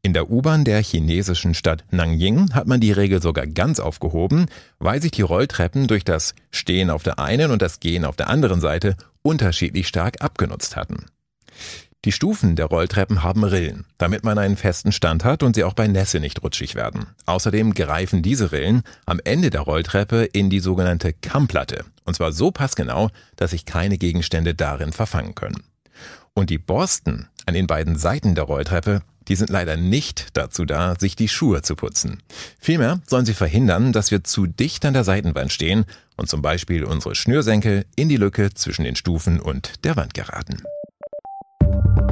In 0.02 0.12
der 0.12 0.30
U-Bahn 0.30 0.64
der 0.64 0.82
chinesischen 0.82 1.54
Stadt 1.54 1.84
Nanjing 1.90 2.54
hat 2.54 2.66
man 2.66 2.80
die 2.80 2.92
Regel 2.92 3.20
sogar 3.20 3.46
ganz 3.46 3.80
aufgehoben, 3.80 4.46
weil 4.78 5.02
sich 5.02 5.10
die 5.10 5.22
Rolltreppen 5.22 5.86
durch 5.86 6.04
das 6.04 6.34
Stehen 6.50 6.90
auf 6.90 7.02
der 7.02 7.18
einen 7.18 7.50
und 7.50 7.62
das 7.62 7.80
Gehen 7.80 8.04
auf 8.04 8.16
der 8.16 8.28
anderen 8.28 8.60
Seite 8.60 8.96
unterschiedlich 9.22 9.88
stark 9.88 10.22
abgenutzt 10.22 10.76
hatten. 10.76 11.06
Die 12.04 12.12
Stufen 12.12 12.54
der 12.54 12.66
Rolltreppen 12.66 13.24
haben 13.24 13.42
Rillen, 13.42 13.84
damit 13.98 14.22
man 14.22 14.38
einen 14.38 14.56
festen 14.56 14.92
Stand 14.92 15.24
hat 15.24 15.42
und 15.42 15.56
sie 15.56 15.64
auch 15.64 15.72
bei 15.72 15.88
Nässe 15.88 16.20
nicht 16.20 16.40
rutschig 16.40 16.76
werden. 16.76 17.06
Außerdem 17.24 17.74
greifen 17.74 18.22
diese 18.22 18.52
Rillen 18.52 18.82
am 19.06 19.18
Ende 19.24 19.50
der 19.50 19.62
Rolltreppe 19.62 20.24
in 20.24 20.48
die 20.48 20.60
sogenannte 20.60 21.12
Kammplatte. 21.12 21.84
Und 22.04 22.14
zwar 22.14 22.30
so 22.30 22.52
passgenau, 22.52 23.10
dass 23.34 23.50
sich 23.50 23.64
keine 23.64 23.98
Gegenstände 23.98 24.54
darin 24.54 24.92
verfangen 24.92 25.34
können. 25.34 25.64
Und 26.36 26.50
die 26.50 26.58
Borsten 26.58 27.28
an 27.46 27.54
den 27.54 27.66
beiden 27.66 27.96
Seiten 27.96 28.34
der 28.34 28.44
Rolltreppe, 28.44 29.00
die 29.26 29.36
sind 29.36 29.48
leider 29.48 29.78
nicht 29.78 30.28
dazu 30.34 30.66
da, 30.66 30.94
sich 30.96 31.16
die 31.16 31.28
Schuhe 31.28 31.62
zu 31.62 31.74
putzen. 31.74 32.22
Vielmehr 32.60 33.00
sollen 33.06 33.24
sie 33.24 33.32
verhindern, 33.32 33.92
dass 33.92 34.10
wir 34.10 34.22
zu 34.22 34.46
dicht 34.46 34.84
an 34.84 34.92
der 34.92 35.02
Seitenwand 35.02 35.50
stehen 35.50 35.86
und 36.16 36.28
zum 36.28 36.42
Beispiel 36.42 36.84
unsere 36.84 37.14
Schnürsenkel 37.14 37.86
in 37.96 38.10
die 38.10 38.18
Lücke 38.18 38.52
zwischen 38.52 38.84
den 38.84 38.96
Stufen 38.96 39.40
und 39.40 39.84
der 39.84 39.96
Wand 39.96 40.12
geraten. 40.12 40.62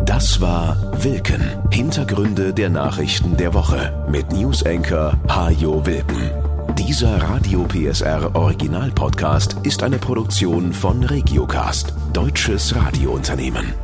Das 0.06 0.40
war 0.40 1.04
Wilken. 1.04 1.42
Hintergründe 1.70 2.54
der 2.54 2.70
Nachrichten 2.70 3.36
der 3.36 3.52
Woche 3.52 4.06
mit 4.08 4.32
Newsenker 4.32 5.20
Hajo 5.28 5.84
Wilken. 5.84 6.30
Dieser 6.78 7.22
Radio 7.22 7.64
PSR 7.64 8.34
Original 8.34 8.90
Podcast 8.90 9.56
ist 9.64 9.82
eine 9.82 9.98
Produktion 9.98 10.72
von 10.72 11.04
Regiocast, 11.04 11.92
deutsches 12.14 12.74
Radiounternehmen. 12.74 13.74